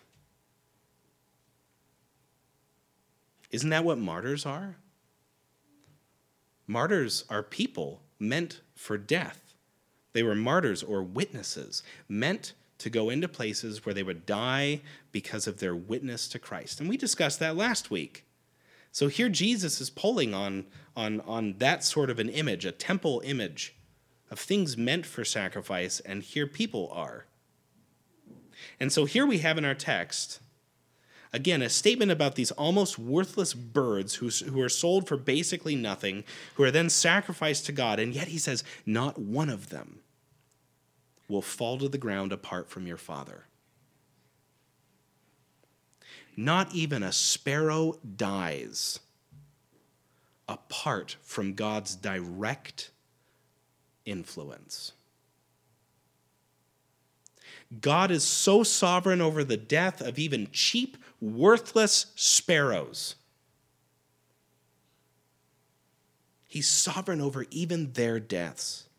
Isn't 3.52 3.70
that 3.70 3.84
what 3.84 3.98
martyrs 3.98 4.46
are? 4.46 4.78
Martyrs 6.68 7.26
are 7.30 7.44
people 7.44 8.02
meant 8.18 8.62
for 8.76 8.98
death. 8.98 9.54
They 10.14 10.24
were 10.24 10.36
martyrs 10.36 10.84
or 10.84 11.04
witnesses 11.04 11.84
meant 12.08 12.54
to 12.78 12.90
go 12.90 13.10
into 13.10 13.28
places 13.28 13.86
where 13.86 13.94
they 13.94 14.04
would 14.04 14.26
die 14.26 14.82
because 15.12 15.48
of 15.48 15.60
their 15.60 15.76
witness 15.76 16.28
to 16.30 16.40
Christ. 16.40 16.80
And 16.80 16.90
we 16.90 16.98
discussed 16.98 17.40
that 17.40 17.56
last 17.56 17.92
week. 17.92 18.26
So 18.92 19.08
here 19.08 19.30
Jesus 19.30 19.80
is 19.80 19.90
pulling 19.90 20.34
on, 20.34 20.66
on, 20.96 21.22
on 21.22 21.56
that 21.60 21.84
sort 21.84 22.10
of 22.10 22.20
an 22.20 22.30
image, 22.30 22.66
a 22.66 22.72
temple 22.72 23.22
image 23.24 23.76
of 24.32 24.40
things 24.40 24.78
meant 24.78 25.06
for 25.06 25.24
sacrifice, 25.26 26.00
and 26.00 26.24
here 26.24 26.48
people 26.48 26.90
are. 26.92 27.26
And 28.80 28.92
so 28.92 29.06
here 29.06 29.26
we 29.26 29.40
have 29.40 29.58
in 29.58 29.66
our 29.66 29.76
text, 29.76 30.40
again, 31.34 31.62
a 31.62 31.70
statement 31.70 32.12
about 32.12 32.36
these 32.36 32.52
almost 32.52 32.98
worthless 32.98 33.54
birds 33.54 34.16
who, 34.16 34.30
who 34.30 34.62
are 34.62 34.70
sold 34.70 35.08
for 35.08 35.18
basically 35.18 35.76
nothing, 35.76 36.24
who 36.56 36.64
are 36.64 36.72
then 36.72 36.90
sacrificed 36.90 37.66
to 37.66 37.74
God, 37.74 38.00
and 38.00 38.16
yet 38.16 38.30
he 38.30 38.38
says, 38.38 38.64
not 38.86 39.20
one 39.20 39.50
of 39.50 39.70
them 39.70 40.00
will 41.28 41.42
fall 41.42 41.78
to 41.78 41.90
the 41.90 41.98
ground 41.98 42.32
apart 42.32 42.70
from 42.70 42.88
your 42.88 42.98
Father. 42.98 43.46
Not 46.38 46.74
even 46.74 47.04
a 47.04 47.12
sparrow 47.12 48.00
dies 48.16 49.00
apart 50.48 51.18
from 51.22 51.54
God's 51.54 51.96
direct 51.96 52.92
influence. 54.06 54.94
God 57.80 58.12
is 58.12 58.24
so 58.24 58.64
sovereign 58.64 59.22
over 59.22 59.44
the 59.44 59.58
death 59.58 60.02
of 60.02 60.20
even 60.20 60.50
cheap, 60.52 60.98
worthless 61.22 62.08
sparrows. 62.16 63.16
He's 66.48 66.68
sovereign 66.68 67.22
over 67.22 67.46
even 67.50 67.94
their 67.94 68.20
deaths. 68.20 68.90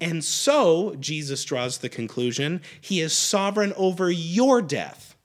And 0.00 0.22
so, 0.22 0.94
Jesus 1.00 1.44
draws 1.44 1.78
the 1.78 1.88
conclusion, 1.88 2.60
he 2.80 3.00
is 3.00 3.16
sovereign 3.16 3.72
over 3.74 4.10
your 4.10 4.60
death. 4.60 5.16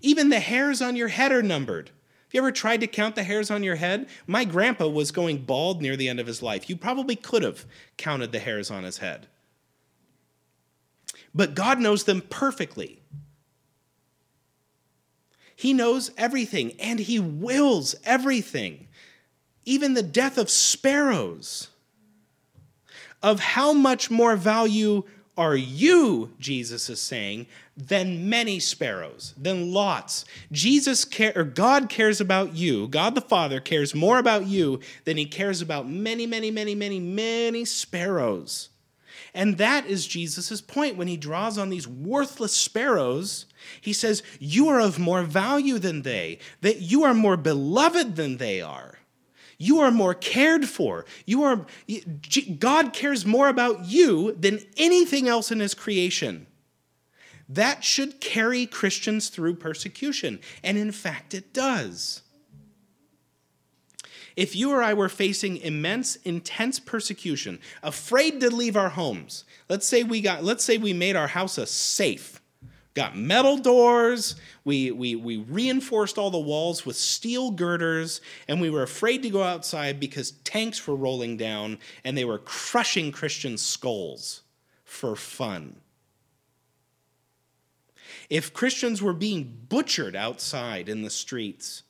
Even 0.00 0.28
the 0.28 0.40
hairs 0.40 0.80
on 0.80 0.96
your 0.96 1.08
head 1.08 1.32
are 1.32 1.42
numbered. 1.42 1.90
Have 2.32 2.36
you 2.36 2.40
ever 2.40 2.52
tried 2.52 2.80
to 2.80 2.86
count 2.86 3.14
the 3.14 3.24
hairs 3.24 3.50
on 3.50 3.62
your 3.62 3.76
head? 3.76 4.08
My 4.26 4.46
grandpa 4.46 4.88
was 4.88 5.10
going 5.10 5.44
bald 5.44 5.82
near 5.82 5.98
the 5.98 6.08
end 6.08 6.18
of 6.18 6.26
his 6.26 6.40
life. 6.40 6.70
You 6.70 6.76
probably 6.78 7.14
could 7.14 7.42
have 7.42 7.66
counted 7.98 8.32
the 8.32 8.38
hairs 8.38 8.70
on 8.70 8.84
his 8.84 8.96
head. 8.98 9.26
But 11.34 11.54
God 11.54 11.78
knows 11.78 12.04
them 12.04 12.22
perfectly. 12.22 13.02
He 15.54 15.74
knows 15.74 16.10
everything 16.16 16.72
and 16.80 17.00
He 17.00 17.20
wills 17.20 17.94
everything, 18.02 18.88
even 19.66 19.92
the 19.92 20.02
death 20.02 20.38
of 20.38 20.48
sparrows. 20.48 21.68
Of 23.22 23.40
how 23.40 23.74
much 23.74 24.10
more 24.10 24.36
value 24.36 25.04
are 25.36 25.56
you, 25.56 26.32
Jesus 26.38 26.90
is 26.90 27.00
saying, 27.00 27.46
than 27.76 28.28
many 28.28 28.60
sparrows, 28.60 29.34
than 29.36 29.72
lots. 29.72 30.24
Jesus 30.50 31.04
care, 31.04 31.32
or 31.34 31.44
God 31.44 31.88
cares 31.88 32.20
about 32.20 32.54
you. 32.54 32.86
God 32.88 33.14
the 33.14 33.22
Father 33.22 33.58
cares 33.58 33.94
more 33.94 34.18
about 34.18 34.46
you 34.46 34.80
than 35.04 35.16
he 35.16 35.24
cares 35.24 35.62
about 35.62 35.88
many, 35.88 36.26
many, 36.26 36.50
many, 36.50 36.74
many, 36.74 37.00
many 37.00 37.64
sparrows. 37.64 38.68
And 39.34 39.56
that 39.56 39.86
is 39.86 40.06
Jesus' 40.06 40.60
point 40.60 40.96
when 40.96 41.08
he 41.08 41.16
draws 41.16 41.56
on 41.56 41.70
these 41.70 41.88
worthless 41.88 42.54
sparrows. 42.54 43.46
He 43.80 43.94
says, 43.94 44.22
You 44.38 44.68
are 44.68 44.80
of 44.80 44.98
more 44.98 45.22
value 45.22 45.78
than 45.78 46.02
they, 46.02 46.38
that 46.60 46.80
you 46.80 47.04
are 47.04 47.14
more 47.14 47.38
beloved 47.38 48.16
than 48.16 48.36
they 48.36 48.60
are. 48.60 48.98
You 49.62 49.78
are 49.78 49.92
more 49.92 50.12
cared 50.12 50.68
for. 50.68 51.04
You 51.24 51.44
are 51.44 51.66
God 52.58 52.92
cares 52.92 53.24
more 53.24 53.46
about 53.46 53.84
you 53.84 54.32
than 54.32 54.58
anything 54.76 55.28
else 55.28 55.52
in 55.52 55.60
his 55.60 55.72
creation. 55.72 56.48
That 57.48 57.84
should 57.84 58.20
carry 58.20 58.66
Christians 58.66 59.28
through 59.28 59.54
persecution, 59.54 60.40
and 60.64 60.76
in 60.76 60.90
fact 60.90 61.32
it 61.32 61.54
does. 61.54 62.22
If 64.34 64.56
you 64.56 64.72
or 64.72 64.82
I 64.82 64.94
were 64.94 65.08
facing 65.08 65.58
immense 65.58 66.16
intense 66.16 66.80
persecution, 66.80 67.60
afraid 67.84 68.40
to 68.40 68.52
leave 68.52 68.76
our 68.76 68.88
homes. 68.88 69.44
Let's 69.68 69.86
say 69.86 70.02
we 70.02 70.20
got 70.20 70.42
let's 70.42 70.64
say 70.64 70.76
we 70.76 70.92
made 70.92 71.14
our 71.14 71.28
house 71.28 71.56
a 71.56 71.66
safe 71.66 72.41
got 72.94 73.16
metal 73.16 73.56
doors. 73.56 74.36
We, 74.64 74.90
we, 74.90 75.16
we 75.16 75.38
reinforced 75.38 76.18
all 76.18 76.30
the 76.30 76.38
walls 76.38 76.84
with 76.84 76.96
steel 76.96 77.50
girders, 77.50 78.20
and 78.48 78.60
we 78.60 78.70
were 78.70 78.82
afraid 78.82 79.22
to 79.22 79.30
go 79.30 79.42
outside 79.42 79.98
because 79.98 80.32
tanks 80.44 80.86
were 80.86 80.96
rolling 80.96 81.36
down 81.36 81.78
and 82.04 82.16
they 82.16 82.24
were 82.24 82.38
crushing 82.38 83.12
Christian 83.12 83.56
skulls 83.56 84.42
for 84.84 85.16
fun. 85.16 85.76
If 88.28 88.52
Christians 88.52 89.02
were 89.02 89.12
being 89.12 89.64
butchered 89.68 90.16
outside 90.16 90.88
in 90.88 91.02
the 91.02 91.10
streets, 91.10 91.82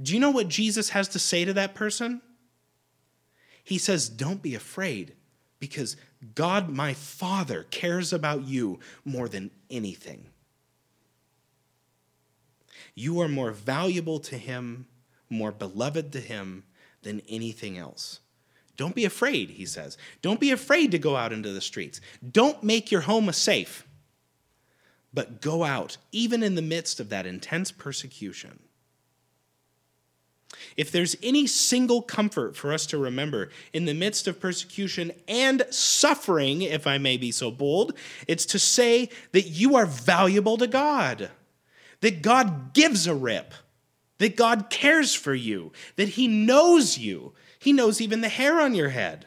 do 0.00 0.14
you 0.14 0.20
know 0.20 0.30
what 0.30 0.48
Jesus 0.48 0.90
has 0.90 1.08
to 1.08 1.18
say 1.18 1.44
to 1.44 1.52
that 1.54 1.74
person? 1.74 2.22
He 3.62 3.78
says, 3.78 4.08
Don't 4.08 4.42
be 4.42 4.54
afraid 4.54 5.14
because 5.58 5.96
God, 6.34 6.68
my 6.68 6.92
Father, 6.94 7.66
cares 7.70 8.12
about 8.12 8.44
you 8.44 8.78
more 9.04 9.28
than 9.28 9.50
anything. 9.70 10.26
You 12.94 13.20
are 13.20 13.28
more 13.28 13.52
valuable 13.52 14.18
to 14.20 14.36
Him, 14.36 14.86
more 15.30 15.52
beloved 15.52 16.12
to 16.12 16.20
Him 16.20 16.64
than 17.02 17.22
anything 17.28 17.78
else. 17.78 18.20
Don't 18.76 18.94
be 18.94 19.04
afraid, 19.04 19.50
he 19.50 19.66
says. 19.66 19.98
Don't 20.22 20.40
be 20.40 20.50
afraid 20.50 20.90
to 20.90 20.98
go 20.98 21.14
out 21.14 21.34
into 21.34 21.52
the 21.52 21.60
streets. 21.60 22.00
Don't 22.30 22.62
make 22.62 22.90
your 22.90 23.02
home 23.02 23.28
a 23.28 23.32
safe, 23.32 23.86
but 25.12 25.42
go 25.42 25.64
out, 25.64 25.98
even 26.12 26.42
in 26.42 26.54
the 26.54 26.62
midst 26.62 26.98
of 26.98 27.10
that 27.10 27.26
intense 27.26 27.70
persecution. 27.70 28.58
If 30.76 30.90
there's 30.90 31.16
any 31.22 31.46
single 31.46 32.02
comfort 32.02 32.56
for 32.56 32.72
us 32.72 32.86
to 32.86 32.98
remember 32.98 33.50
in 33.72 33.84
the 33.84 33.94
midst 33.94 34.26
of 34.26 34.40
persecution 34.40 35.12
and 35.28 35.64
suffering, 35.70 36.62
if 36.62 36.86
I 36.86 36.98
may 36.98 37.16
be 37.16 37.30
so 37.30 37.50
bold, 37.50 37.94
it's 38.26 38.46
to 38.46 38.58
say 38.58 39.10
that 39.32 39.48
you 39.48 39.76
are 39.76 39.86
valuable 39.86 40.56
to 40.58 40.66
God, 40.66 41.30
that 42.00 42.22
God 42.22 42.74
gives 42.74 43.06
a 43.06 43.14
rip, 43.14 43.54
that 44.18 44.36
God 44.36 44.70
cares 44.70 45.14
for 45.14 45.34
you, 45.34 45.72
that 45.96 46.10
He 46.10 46.28
knows 46.28 46.98
you. 46.98 47.32
He 47.58 47.72
knows 47.72 48.00
even 48.00 48.20
the 48.20 48.28
hair 48.28 48.60
on 48.60 48.74
your 48.74 48.90
head. 48.90 49.26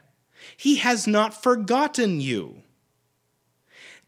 He 0.58 0.78
has 0.78 1.08
not 1.08 1.42
forgotten 1.42 2.22
you. 2.22 2.64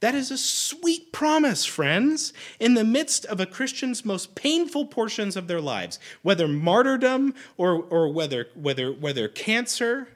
That 0.06 0.14
is 0.14 0.30
a 0.30 0.38
sweet 0.38 1.12
promise, 1.12 1.66
friends, 1.66 2.32
in 2.60 2.76
the 2.76 2.84
midst 2.84 3.26
of 3.26 3.40
a 3.40 3.48
Christian's 3.48 4.06
most 4.06 4.36
painful 4.36 4.86
portions 4.86 5.36
of 5.36 5.48
their 5.48 5.60
lives, 5.60 5.98
whether 6.22 6.48
martyrdom 6.48 7.34
or, 7.58 7.82
or 7.82 8.14
whether, 8.14 8.50
whether, 8.54 8.92
whether 8.92 9.28
cancer, 9.28 10.08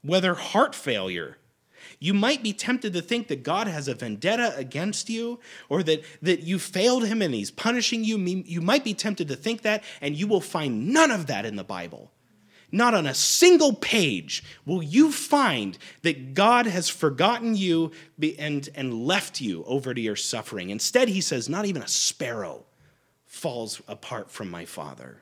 whether 0.00 0.32
heart 0.32 0.74
failure. 0.74 1.36
You 1.98 2.14
might 2.14 2.42
be 2.42 2.54
tempted 2.54 2.94
to 2.94 3.02
think 3.02 3.28
that 3.28 3.42
God 3.42 3.66
has 3.66 3.88
a 3.88 3.94
vendetta 3.94 4.54
against 4.56 5.10
you 5.10 5.38
or 5.68 5.82
that, 5.82 6.02
that 6.22 6.44
you 6.44 6.58
failed 6.58 7.04
him 7.04 7.20
and 7.20 7.34
he's 7.34 7.50
punishing 7.50 8.04
you. 8.04 8.16
You 8.16 8.62
might 8.62 8.84
be 8.84 8.94
tempted 8.94 9.28
to 9.28 9.36
think 9.36 9.60
that, 9.64 9.84
and 10.00 10.16
you 10.16 10.26
will 10.26 10.40
find 10.40 10.94
none 10.94 11.10
of 11.10 11.26
that 11.26 11.44
in 11.44 11.56
the 11.56 11.62
Bible. 11.62 12.10
Not 12.74 12.92
on 12.92 13.06
a 13.06 13.14
single 13.14 13.72
page 13.72 14.42
will 14.66 14.82
you 14.82 15.12
find 15.12 15.78
that 16.02 16.34
God 16.34 16.66
has 16.66 16.88
forgotten 16.88 17.54
you 17.54 17.92
and, 18.36 18.68
and 18.74 19.06
left 19.06 19.40
you 19.40 19.62
over 19.62 19.94
to 19.94 20.00
your 20.00 20.16
suffering. 20.16 20.70
Instead, 20.70 21.08
he 21.08 21.20
says, 21.20 21.48
Not 21.48 21.66
even 21.66 21.82
a 21.82 21.86
sparrow 21.86 22.64
falls 23.26 23.80
apart 23.86 24.28
from 24.28 24.50
my 24.50 24.64
Father. 24.64 25.18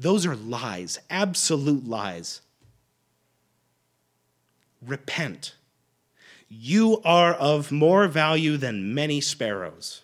Those 0.00 0.26
are 0.26 0.34
lies, 0.34 0.98
absolute 1.10 1.86
lies. 1.86 2.40
Repent. 4.84 5.54
You 6.48 7.00
are 7.04 7.34
of 7.34 7.70
more 7.70 8.08
value 8.08 8.56
than 8.56 8.92
many 8.92 9.20
sparrows. 9.20 10.02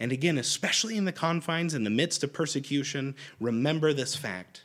And 0.00 0.12
again, 0.12 0.38
especially 0.38 0.96
in 0.96 1.04
the 1.04 1.12
confines, 1.12 1.74
in 1.74 1.84
the 1.84 1.90
midst 1.90 2.24
of 2.24 2.32
persecution, 2.32 3.14
remember 3.38 3.92
this 3.92 4.16
fact. 4.16 4.62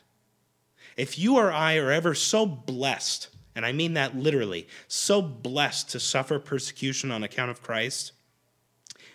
If 0.96 1.18
you 1.18 1.36
or 1.36 1.52
I 1.52 1.76
are 1.76 1.92
ever 1.92 2.14
so 2.14 2.46
blessed, 2.46 3.28
and 3.54 3.66
I 3.66 3.72
mean 3.72 3.92
that 3.94 4.16
literally, 4.16 4.66
so 4.88 5.20
blessed 5.20 5.90
to 5.90 6.00
suffer 6.00 6.38
persecution 6.38 7.10
on 7.10 7.22
account 7.22 7.50
of 7.50 7.62
Christ, 7.62 8.12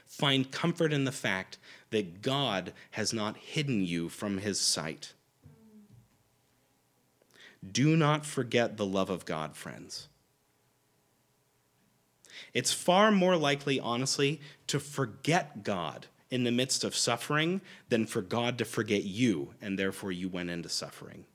find 0.06 0.52
comfort 0.52 0.94
in 0.94 1.06
the 1.06 1.12
fact 1.12 1.58
that 1.90 2.22
God 2.22 2.74
has 2.92 3.12
not 3.12 3.36
hidden 3.38 3.84
you 3.84 4.08
from 4.08 4.38
his 4.38 4.60
sight. 4.60 5.14
Do 7.70 7.98
not 7.98 8.28
forget 8.28 8.78
the 8.78 8.86
love 8.86 9.10
of 9.10 9.26
God, 9.26 9.56
friends. 9.56 10.08
It's 12.54 12.74
far 12.74 13.12
more 13.12 13.36
likely, 13.36 13.80
honestly, 13.80 14.40
to 14.68 14.80
forget 14.80 15.64
God 15.64 16.08
in 16.32 16.46
the 16.46 16.52
midst 16.52 16.84
of 16.84 16.96
suffering 16.96 17.62
than 17.90 18.06
for 18.06 18.22
God 18.22 18.58
to 18.58 18.66
forget 18.66 19.04
you, 19.04 19.54
and 19.62 19.78
therefore 19.78 20.12
you 20.12 20.30
went 20.30 20.50
into 20.50 20.70
suffering. 20.70 21.26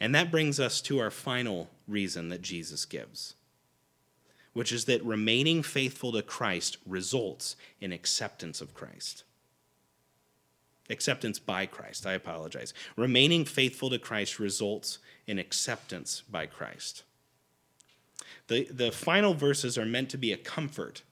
And 0.00 0.14
that 0.14 0.30
brings 0.30 0.58
us 0.58 0.80
to 0.82 0.98
our 0.98 1.10
final 1.10 1.68
reason 1.86 2.30
that 2.30 2.42
Jesus 2.42 2.84
gives, 2.84 3.34
which 4.52 4.72
is 4.72 4.86
that 4.86 5.04
remaining 5.04 5.62
faithful 5.62 6.12
to 6.12 6.22
Christ 6.22 6.78
results 6.86 7.56
in 7.80 7.92
acceptance 7.92 8.60
of 8.60 8.74
Christ. 8.74 9.22
Acceptance 10.88 11.38
by 11.38 11.66
Christ, 11.66 12.06
I 12.06 12.12
apologize. 12.12 12.72
Remaining 12.96 13.44
faithful 13.44 13.90
to 13.90 13.98
Christ 13.98 14.38
results 14.38 14.98
in 15.26 15.38
acceptance 15.38 16.22
by 16.30 16.46
Christ. 16.46 17.02
The, 18.48 18.64
the 18.70 18.92
final 18.92 19.34
verses 19.34 19.76
are 19.76 19.84
meant 19.84 20.10
to 20.10 20.18
be 20.18 20.32
a 20.32 20.36
comfort, 20.36 21.02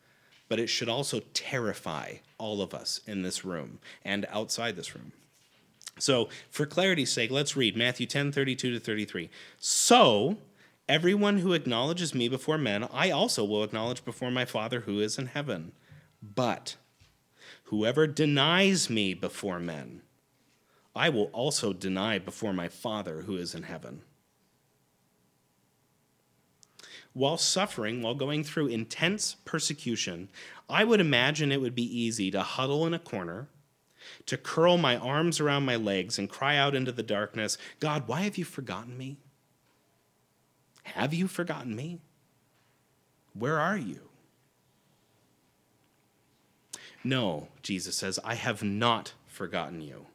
but 0.48 0.58
it 0.58 0.68
should 0.68 0.88
also 0.88 1.20
terrify 1.32 2.14
all 2.38 2.60
of 2.60 2.74
us 2.74 3.00
in 3.06 3.22
this 3.22 3.44
room 3.44 3.78
and 4.04 4.26
outside 4.30 4.76
this 4.76 4.94
room. 4.94 5.12
So, 5.98 6.28
for 6.50 6.66
clarity's 6.66 7.12
sake, 7.12 7.30
let's 7.30 7.56
read 7.56 7.76
Matthew 7.76 8.06
10 8.06 8.32
32 8.32 8.72
to 8.72 8.80
33. 8.80 9.30
So, 9.58 10.38
everyone 10.88 11.38
who 11.38 11.52
acknowledges 11.52 12.14
me 12.14 12.28
before 12.28 12.58
men, 12.58 12.88
I 12.92 13.10
also 13.10 13.44
will 13.44 13.62
acknowledge 13.62 14.04
before 14.04 14.30
my 14.30 14.44
Father 14.44 14.80
who 14.80 14.98
is 15.00 15.18
in 15.18 15.26
heaven. 15.26 15.72
But 16.20 16.76
whoever 17.64 18.06
denies 18.06 18.90
me 18.90 19.14
before 19.14 19.60
men, 19.60 20.02
I 20.96 21.08
will 21.10 21.30
also 21.32 21.72
deny 21.72 22.18
before 22.18 22.52
my 22.52 22.68
Father 22.68 23.22
who 23.22 23.36
is 23.36 23.54
in 23.54 23.64
heaven 23.64 24.02
while 27.14 27.38
suffering, 27.38 28.02
while 28.02 28.14
going 28.14 28.44
through 28.44 28.66
intense 28.66 29.36
persecution, 29.44 30.28
I 30.68 30.84
would 30.84 31.00
imagine 31.00 31.50
it 31.50 31.60
would 31.60 31.74
be 31.74 32.00
easy 32.00 32.30
to 32.32 32.42
huddle 32.42 32.86
in 32.86 32.92
a 32.92 32.98
corner, 32.98 33.48
to 34.26 34.36
curl 34.36 34.76
my 34.76 34.96
arms 34.96 35.40
around 35.40 35.64
my 35.64 35.76
legs 35.76 36.18
and 36.18 36.28
cry 36.28 36.56
out 36.56 36.74
into 36.74 36.92
the 36.92 37.02
darkness, 37.02 37.56
God, 37.80 38.06
why 38.06 38.22
have 38.22 38.36
you 38.36 38.44
forgotten 38.44 38.98
me? 38.98 39.16
Have 40.82 41.14
you 41.14 41.28
forgotten 41.28 41.74
me? 41.74 42.00
Where 43.32 43.58
are 43.58 43.78
you? 43.78 44.00
No, 47.02 47.48
Jesus 47.62 47.96
says, 47.96 48.18
I 48.24 48.34
have 48.34 48.62
not 48.62 49.12
forgotten 49.26 49.80
you. 49.80 50.06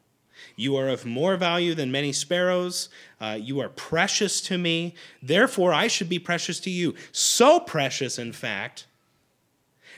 You 0.56 0.76
are 0.76 0.88
of 0.88 1.04
more 1.04 1.36
value 1.36 1.74
than 1.74 1.90
many 1.90 2.12
sparrows. 2.12 2.88
Uh, 3.20 3.38
you 3.40 3.60
are 3.60 3.68
precious 3.68 4.40
to 4.42 4.58
me. 4.58 4.94
Therefore, 5.22 5.72
I 5.72 5.86
should 5.86 6.08
be 6.08 6.18
precious 6.18 6.60
to 6.60 6.70
you. 6.70 6.94
So 7.12 7.60
precious, 7.60 8.18
in 8.18 8.32
fact, 8.32 8.86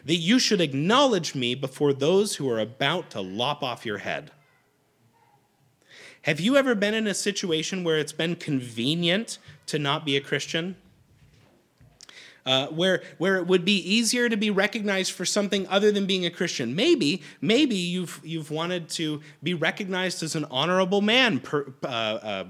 that 0.04 0.16
you 0.16 0.38
should 0.38 0.60
acknowledge 0.60 1.34
me 1.34 1.54
before 1.54 1.92
those 1.92 2.36
who 2.36 2.48
are 2.50 2.58
about 2.58 3.10
to 3.10 3.20
lop 3.20 3.62
off 3.62 3.86
your 3.86 3.98
head. 3.98 4.30
Have 6.22 6.38
you 6.38 6.56
ever 6.56 6.74
been 6.74 6.94
in 6.94 7.06
a 7.06 7.14
situation 7.14 7.82
where 7.82 7.98
it's 7.98 8.12
been 8.12 8.36
convenient 8.36 9.38
to 9.66 9.78
not 9.78 10.04
be 10.04 10.16
a 10.16 10.20
Christian? 10.20 10.76
Uh, 12.44 12.66
where 12.68 13.02
where 13.18 13.36
it 13.36 13.46
would 13.46 13.64
be 13.64 13.76
easier 13.76 14.28
to 14.28 14.36
be 14.36 14.50
recognized 14.50 15.12
for 15.12 15.24
something 15.24 15.64
other 15.68 15.92
than 15.92 16.06
being 16.06 16.26
a 16.26 16.30
Christian. 16.30 16.74
Maybe 16.74 17.22
maybe 17.40 17.76
you've 17.76 18.20
you've 18.24 18.50
wanted 18.50 18.88
to 18.90 19.20
be 19.44 19.54
recognized 19.54 20.24
as 20.24 20.34
an 20.34 20.46
honorable 20.50 21.00
man, 21.00 21.38
per, 21.38 21.72
uh, 21.84 21.86
uh, 21.86 22.44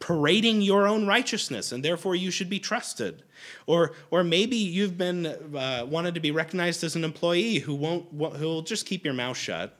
parading 0.00 0.60
your 0.60 0.86
own 0.86 1.06
righteousness, 1.06 1.72
and 1.72 1.82
therefore 1.82 2.14
you 2.14 2.30
should 2.30 2.50
be 2.50 2.60
trusted. 2.60 3.22
Or 3.66 3.92
or 4.10 4.22
maybe 4.22 4.56
you've 4.56 4.98
been 4.98 5.24
uh, 5.26 5.86
wanted 5.88 6.12
to 6.14 6.20
be 6.20 6.30
recognized 6.30 6.84
as 6.84 6.94
an 6.94 7.02
employee 7.02 7.60
who 7.60 7.74
won't 7.74 8.06
who 8.12 8.46
will 8.46 8.62
just 8.62 8.84
keep 8.84 9.02
your 9.02 9.14
mouth 9.14 9.38
shut. 9.38 9.74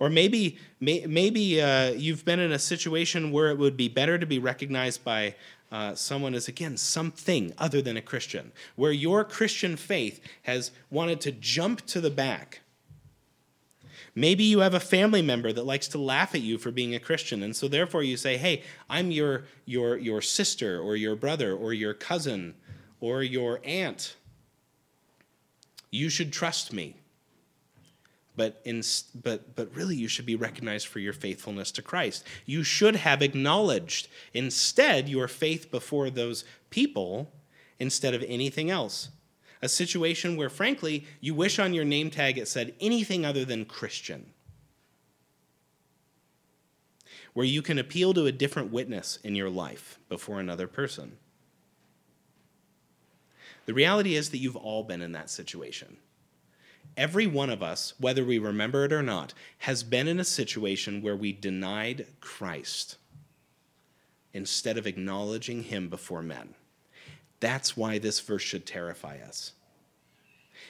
Or 0.00 0.08
maybe, 0.08 0.58
may, 0.80 1.04
maybe 1.06 1.60
uh, 1.60 1.90
you've 1.90 2.24
been 2.24 2.40
in 2.40 2.52
a 2.52 2.58
situation 2.58 3.30
where 3.32 3.50
it 3.50 3.58
would 3.58 3.76
be 3.76 3.88
better 3.88 4.18
to 4.18 4.24
be 4.24 4.38
recognized 4.38 5.04
by 5.04 5.34
uh, 5.72 5.94
someone 5.94 6.34
is, 6.34 6.48
again, 6.48 6.76
something 6.76 7.52
other 7.58 7.80
than 7.80 7.96
a 7.96 8.02
Christian, 8.02 8.52
where 8.76 8.92
your 8.92 9.24
Christian 9.24 9.76
faith 9.76 10.20
has 10.42 10.72
wanted 10.90 11.20
to 11.22 11.32
jump 11.32 11.86
to 11.86 12.00
the 12.00 12.10
back. 12.10 12.60
Maybe 14.14 14.42
you 14.42 14.60
have 14.60 14.74
a 14.74 14.80
family 14.80 15.22
member 15.22 15.52
that 15.52 15.64
likes 15.64 15.86
to 15.88 15.98
laugh 15.98 16.34
at 16.34 16.40
you 16.40 16.58
for 16.58 16.72
being 16.72 16.94
a 16.94 17.00
Christian, 17.00 17.42
and 17.42 17.54
so 17.54 17.68
therefore 17.68 18.02
you 18.02 18.16
say, 18.16 18.36
"Hey, 18.36 18.64
I'm 18.88 19.10
your 19.10 19.44
your 19.64 19.96
your 19.96 20.20
sister 20.20 20.80
or 20.80 20.96
your 20.96 21.14
brother 21.14 21.54
or 21.54 21.72
your 21.72 21.94
cousin 21.94 22.54
or 23.00 23.22
your 23.22 23.60
aunt. 23.64 24.16
You 25.92 26.08
should 26.08 26.32
trust 26.32 26.72
me." 26.72 26.99
But 28.36 28.60
in, 28.64 28.82
but 29.22 29.54
but 29.54 29.74
really 29.74 29.96
you 29.96 30.08
should 30.08 30.26
be 30.26 30.36
recognized 30.36 30.86
for 30.86 30.98
your 30.98 31.12
faithfulness 31.12 31.70
to 31.72 31.82
Christ. 31.82 32.24
You 32.46 32.62
should 32.62 32.96
have 32.96 33.22
acknowledged 33.22 34.08
instead 34.32 35.08
your 35.08 35.28
faith 35.28 35.70
before 35.70 36.10
those 36.10 36.44
people 36.70 37.30
instead 37.78 38.14
of 38.14 38.24
anything 38.26 38.70
else. 38.70 39.08
A 39.62 39.68
situation 39.68 40.36
where 40.36 40.48
frankly 40.48 41.06
you 41.20 41.34
wish 41.34 41.58
on 41.58 41.74
your 41.74 41.84
name 41.84 42.10
tag 42.10 42.38
it 42.38 42.48
said 42.48 42.74
anything 42.80 43.24
other 43.24 43.44
than 43.44 43.64
Christian. 43.64 44.26
Where 47.32 47.46
you 47.46 47.62
can 47.62 47.78
appeal 47.78 48.14
to 48.14 48.26
a 48.26 48.32
different 48.32 48.72
witness 48.72 49.18
in 49.22 49.34
your 49.34 49.50
life 49.50 49.98
before 50.08 50.40
another 50.40 50.66
person. 50.66 51.16
The 53.66 53.74
reality 53.74 54.16
is 54.16 54.30
that 54.30 54.38
you've 54.38 54.56
all 54.56 54.82
been 54.82 55.02
in 55.02 55.12
that 55.12 55.30
situation. 55.30 55.98
Every 57.00 57.26
one 57.26 57.48
of 57.48 57.62
us, 57.62 57.94
whether 57.98 58.26
we 58.26 58.38
remember 58.38 58.84
it 58.84 58.92
or 58.92 59.02
not, 59.02 59.32
has 59.60 59.82
been 59.82 60.06
in 60.06 60.20
a 60.20 60.24
situation 60.24 61.00
where 61.00 61.16
we 61.16 61.32
denied 61.32 62.06
Christ 62.20 62.98
instead 64.34 64.76
of 64.76 64.86
acknowledging 64.86 65.62
him 65.62 65.88
before 65.88 66.20
men. 66.20 66.54
That's 67.40 67.74
why 67.74 67.96
this 67.96 68.20
verse 68.20 68.42
should 68.42 68.66
terrify 68.66 69.16
us. 69.26 69.52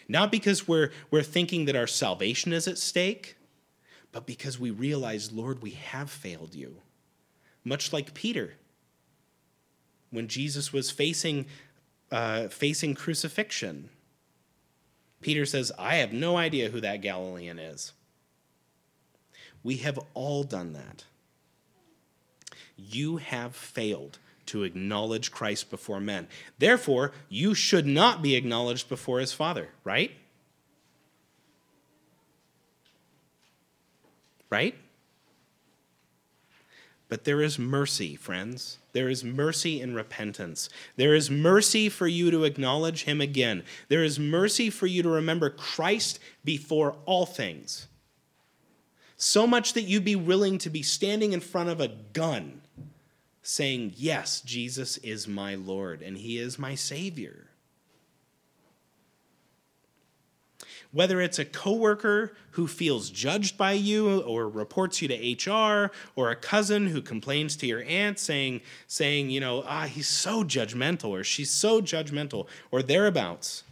Not 0.07 0.31
because 0.31 0.69
we're, 0.69 0.93
we're 1.11 1.25
thinking 1.25 1.65
that 1.65 1.75
our 1.75 1.89
salvation 1.89 2.53
is 2.53 2.69
at 2.69 2.79
stake, 2.79 3.35
but 4.13 4.25
because 4.25 4.57
we 4.57 4.71
realize, 4.71 5.33
Lord, 5.33 5.63
we 5.63 5.73
have 5.73 6.13
failed 6.13 6.55
you. 6.55 6.77
Much 7.65 7.93
like 7.93 8.15
Peter, 8.15 8.55
when 10.11 10.29
Jesus 10.29 10.73
was 10.73 10.93
facing, 10.93 11.47
uh, 12.13 12.47
facing 12.47 12.95
crucifixion 12.95 13.91
Peter 15.21 15.45
says, 15.45 15.71
I 15.79 15.97
have 15.97 16.13
no 16.13 16.37
idea 16.37 16.71
who 16.71 16.81
that 16.81 17.03
Galilean 17.03 17.59
is. 17.59 17.93
We 19.63 19.79
have 19.79 19.99
all 20.15 20.43
done 20.43 20.73
that. 20.73 21.05
You 22.77 23.19
have 23.19 23.55
failed 23.55 24.19
to 24.47 24.65
acknowledge 24.65 25.31
Christ 25.31 25.71
before 25.71 26.01
men. 26.01 26.27
Therefore, 26.59 27.13
you 27.29 27.55
should 27.55 27.87
not 27.87 28.23
be 28.23 28.35
acknowledged 28.35 28.89
before 28.89 29.21
his 29.21 29.33
Father, 29.33 29.69
right? 29.85 30.13
Right? 34.49 34.75
But 37.11 37.25
there 37.25 37.43
is 37.43 37.59
mercy, 37.59 38.15
friends. 38.15 38.79
There 38.93 39.09
is 39.09 39.25
mercy 39.25 39.81
in 39.81 39.95
repentance. 39.95 40.71
There 40.97 41.15
is 41.15 41.29
mercy 41.29 41.89
for 41.89 42.07
you 42.07 42.31
to 42.31 42.45
acknowledge 42.45 43.03
him 43.03 43.21
again. 43.21 43.65
There 43.89 44.05
is 44.05 44.21
mercy 44.21 44.71
for 44.71 44.87
you 44.87 45.03
to 45.03 45.09
remember 45.09 45.51
Christ 45.51 46.21
before 46.45 46.97
all 47.07 47.27
things. 47.27 47.89
So 49.17 49.45
much 49.45 49.73
that 49.73 49.83
you'd 49.83 50.05
be 50.05 50.17
willing 50.17 50.57
to 50.59 50.71
be 50.71 50.83
standing 50.83 51.33
in 51.33 51.41
front 51.41 51.69
of 51.69 51.81
a 51.81 51.89
gun 51.89 52.63
saying, 53.43 53.95
Yes, 53.97 54.41
Jesus 54.41 54.97
is 54.99 55.27
my 55.27 55.57
Lord 55.57 56.03
and 56.03 56.17
he 56.17 56.39
is 56.39 56.61
my 56.61 56.77
Savior. 56.77 57.50
Whether 60.93 61.21
it's 61.21 61.39
a 61.39 61.45
coworker 61.45 62.33
who 62.53 62.67
feels 62.67 63.11
judged 63.11 63.57
by 63.57 63.73
you 63.73 64.21
or 64.23 64.49
reports 64.49 65.01
you 65.01 65.09
to 65.09 65.51
HR 65.51 65.93
or 66.17 66.31
a 66.31 66.37
cousin 66.37 66.89
who 66.89 67.01
complains 67.01 67.57
to 67.57 67.67
your 67.67 67.85
aunt 67.85 68.19
saying 68.19 68.61
saying, 68.87 69.31
you 69.31 69.41
know, 69.41 69.63
ah, 69.67 69.85
he's 69.85 70.09
so 70.09 70.43
judgmental 70.43 71.11
or 71.11 71.23
she's 71.23 71.51
so 71.51 71.81
judgmental 71.81 72.47
or 72.71 72.83
thereabouts. 72.83 73.63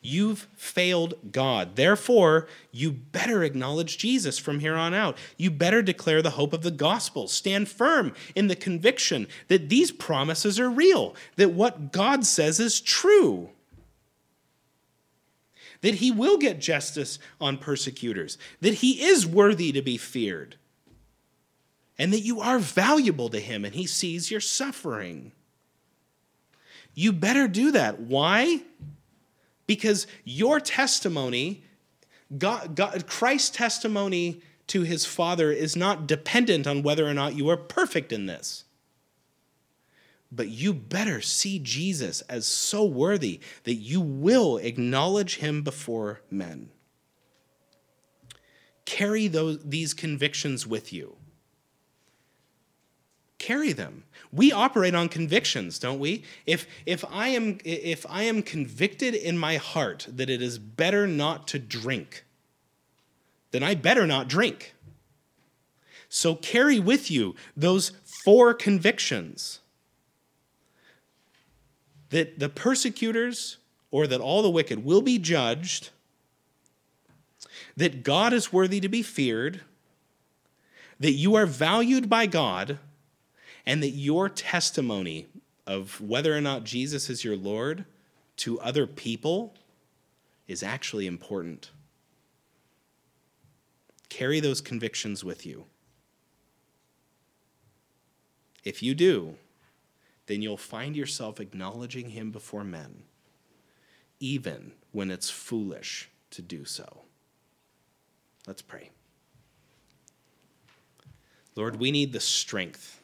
You've 0.00 0.46
failed 0.54 1.14
God. 1.32 1.74
Therefore, 1.74 2.46
you 2.70 2.92
better 2.92 3.42
acknowledge 3.42 3.98
Jesus 3.98 4.38
from 4.38 4.60
here 4.60 4.76
on 4.76 4.94
out. 4.94 5.18
You 5.36 5.50
better 5.50 5.82
declare 5.82 6.22
the 6.22 6.30
hope 6.30 6.52
of 6.52 6.62
the 6.62 6.70
gospel. 6.70 7.26
Stand 7.26 7.68
firm 7.68 8.14
in 8.36 8.46
the 8.46 8.54
conviction 8.54 9.26
that 9.48 9.68
these 9.68 9.90
promises 9.90 10.60
are 10.60 10.70
real, 10.70 11.16
that 11.34 11.50
what 11.50 11.90
God 11.90 12.24
says 12.24 12.60
is 12.60 12.80
true 12.80 13.50
that 15.86 15.94
he 15.94 16.10
will 16.10 16.36
get 16.36 16.58
justice 16.60 17.20
on 17.40 17.56
persecutors, 17.56 18.38
that 18.60 18.74
he 18.74 19.04
is 19.04 19.24
worthy 19.24 19.70
to 19.70 19.80
be 19.80 19.96
feared, 19.96 20.56
and 21.96 22.12
that 22.12 22.22
you 22.22 22.40
are 22.40 22.58
valuable 22.58 23.28
to 23.28 23.38
him 23.38 23.64
and 23.64 23.72
he 23.72 23.86
sees 23.86 24.28
your 24.28 24.40
suffering. 24.40 25.30
You 26.92 27.12
better 27.12 27.46
do 27.46 27.70
that. 27.70 28.00
Why? 28.00 28.62
Because 29.68 30.08
your 30.24 30.58
testimony, 30.58 31.62
God, 32.36 32.74
God, 32.74 33.06
Christ's 33.06 33.50
testimony 33.50 34.42
to 34.66 34.82
his 34.82 35.06
Father, 35.06 35.52
is 35.52 35.76
not 35.76 36.08
dependent 36.08 36.66
on 36.66 36.82
whether 36.82 37.06
or 37.06 37.14
not 37.14 37.36
you 37.36 37.48
are 37.48 37.56
perfect 37.56 38.10
in 38.10 38.26
this. 38.26 38.64
But 40.32 40.48
you 40.48 40.74
better 40.74 41.20
see 41.20 41.58
Jesus 41.58 42.20
as 42.22 42.46
so 42.46 42.84
worthy 42.84 43.40
that 43.64 43.74
you 43.74 44.00
will 44.00 44.56
acknowledge 44.58 45.36
him 45.36 45.62
before 45.62 46.20
men. 46.30 46.70
Carry 48.84 49.28
those, 49.28 49.62
these 49.64 49.94
convictions 49.94 50.66
with 50.66 50.92
you. 50.92 51.16
Carry 53.38 53.72
them. 53.72 54.04
We 54.32 54.50
operate 54.50 54.94
on 54.94 55.08
convictions, 55.08 55.78
don't 55.78 55.98
we? 55.98 56.24
If, 56.46 56.66
if, 56.84 57.04
I 57.10 57.28
am, 57.28 57.58
if 57.64 58.04
I 58.08 58.22
am 58.22 58.42
convicted 58.42 59.14
in 59.14 59.38
my 59.38 59.56
heart 59.56 60.06
that 60.08 60.30
it 60.30 60.42
is 60.42 60.58
better 60.58 61.06
not 61.06 61.46
to 61.48 61.58
drink, 61.58 62.24
then 63.52 63.62
I 63.62 63.74
better 63.74 64.06
not 64.06 64.28
drink. 64.28 64.74
So 66.08 66.34
carry 66.34 66.78
with 66.78 67.10
you 67.10 67.34
those 67.56 67.92
four 68.04 68.54
convictions 68.54 69.60
that 72.10 72.38
the 72.38 72.48
persecutors 72.48 73.58
or 73.90 74.06
that 74.06 74.20
all 74.20 74.42
the 74.42 74.50
wicked 74.50 74.84
will 74.84 75.02
be 75.02 75.18
judged, 75.18 75.90
that 77.76 78.02
God 78.02 78.32
is 78.32 78.52
worthy 78.52 78.80
to 78.80 78.88
be 78.88 79.02
feared, 79.02 79.60
that 80.98 81.12
you 81.12 81.34
are 81.34 81.46
valued 81.46 82.08
by 82.08 82.26
God, 82.26 82.78
and 83.64 83.82
that 83.82 83.90
your 83.90 84.28
testimony 84.28 85.26
of 85.66 86.00
whether 86.00 86.36
or 86.36 86.40
not 86.40 86.64
Jesus 86.64 87.10
is 87.10 87.24
your 87.24 87.36
Lord 87.36 87.84
to 88.36 88.60
other 88.60 88.86
people 88.86 89.54
is 90.46 90.62
actually 90.62 91.06
important. 91.06 91.70
Carry 94.08 94.40
those 94.40 94.60
convictions 94.60 95.24
with 95.24 95.44
you. 95.44 95.64
If 98.64 98.82
you 98.82 98.94
do, 98.94 99.36
then 100.26 100.42
you'll 100.42 100.56
find 100.56 100.96
yourself 100.96 101.40
acknowledging 101.40 102.10
him 102.10 102.30
before 102.30 102.64
men, 102.64 103.04
even 104.20 104.72
when 104.92 105.10
it's 105.10 105.30
foolish 105.30 106.08
to 106.30 106.42
do 106.42 106.64
so. 106.64 107.02
Let's 108.46 108.62
pray. 108.62 108.90
Lord, 111.54 111.76
we 111.76 111.90
need 111.90 112.12
the 112.12 112.20
strength. 112.20 113.00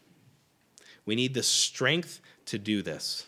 We 1.07 1.15
need 1.15 1.35
the 1.35 1.43
strength 1.43 2.21
to 2.47 2.59
do 2.59 2.83
this. 2.83 3.27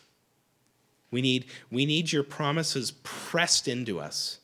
We 1.10 1.22
need, 1.22 1.46
we 1.70 1.86
need 1.86 2.12
your 2.12 2.24
promises 2.24 2.92
pressed 3.02 3.68
into 3.68 4.00
us 4.00 4.40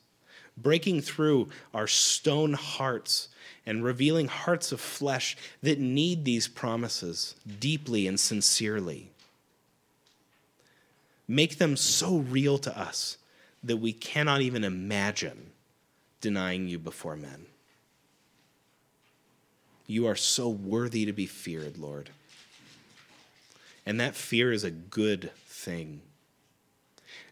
breaking 0.63 1.01
through 1.01 1.49
our 1.75 1.87
stone 1.87 2.53
hearts 2.53 3.29
and 3.67 3.85
revealing 3.85 4.29
hearts 4.29 4.73
of 4.73 4.81
flesh 4.81 5.37
that 5.63 5.79
need 5.79 6.25
these 6.25 6.49
promises 6.49 7.35
deeply 7.59 8.07
and 8.07 8.19
sincerely. 8.19 9.11
Make 11.31 11.59
them 11.59 11.77
so 11.77 12.17
real 12.17 12.59
to 12.59 12.77
us 12.77 13.17
that 13.63 13.77
we 13.77 13.93
cannot 13.93 14.41
even 14.41 14.65
imagine 14.65 15.53
denying 16.21 16.67
you 16.67 16.77
before 16.77 17.15
men. 17.15 17.47
You 19.87 20.09
are 20.09 20.17
so 20.17 20.49
worthy 20.49 21.05
to 21.05 21.13
be 21.13 21.27
feared, 21.27 21.79
Lord. 21.79 22.11
And 23.87 24.01
that 24.01 24.17
fear 24.17 24.51
is 24.51 24.65
a 24.65 24.73
good 24.73 25.31
thing. 25.47 26.01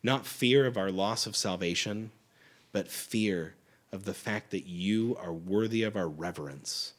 Not 0.01 0.26
fear 0.26 0.64
of 0.64 0.76
our 0.76 0.92
loss 0.92 1.26
of 1.26 1.34
salvation, 1.34 2.12
but 2.70 2.86
fear 2.86 3.57
of 3.90 4.05
the 4.05 4.14
fact 4.14 4.53
that 4.53 4.64
you 4.64 5.18
are 5.20 5.32
worthy 5.32 5.82
of 5.82 5.96
our 5.96 6.09
reverence. 6.09 6.92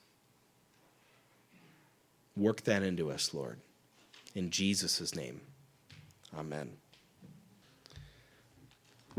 Work 2.35 2.65
that 2.65 2.83
into 2.83 3.09
us, 3.09 3.33
Lord. 3.33 3.61
In 4.35 4.49
Jesus' 4.49 5.15
name, 5.15 5.39
amen. 6.37 6.71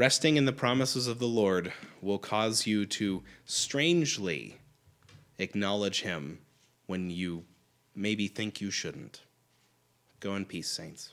Resting 0.00 0.38
in 0.38 0.46
the 0.46 0.52
promises 0.54 1.06
of 1.06 1.18
the 1.18 1.28
Lord 1.28 1.74
will 2.00 2.18
cause 2.18 2.66
you 2.66 2.86
to 2.86 3.22
strangely 3.44 4.56
acknowledge 5.36 6.00
Him 6.00 6.38
when 6.86 7.10
you 7.10 7.44
maybe 7.94 8.26
think 8.26 8.62
you 8.62 8.70
shouldn't. 8.70 9.20
Go 10.18 10.36
in 10.36 10.46
peace, 10.46 10.70
saints. 10.70 11.12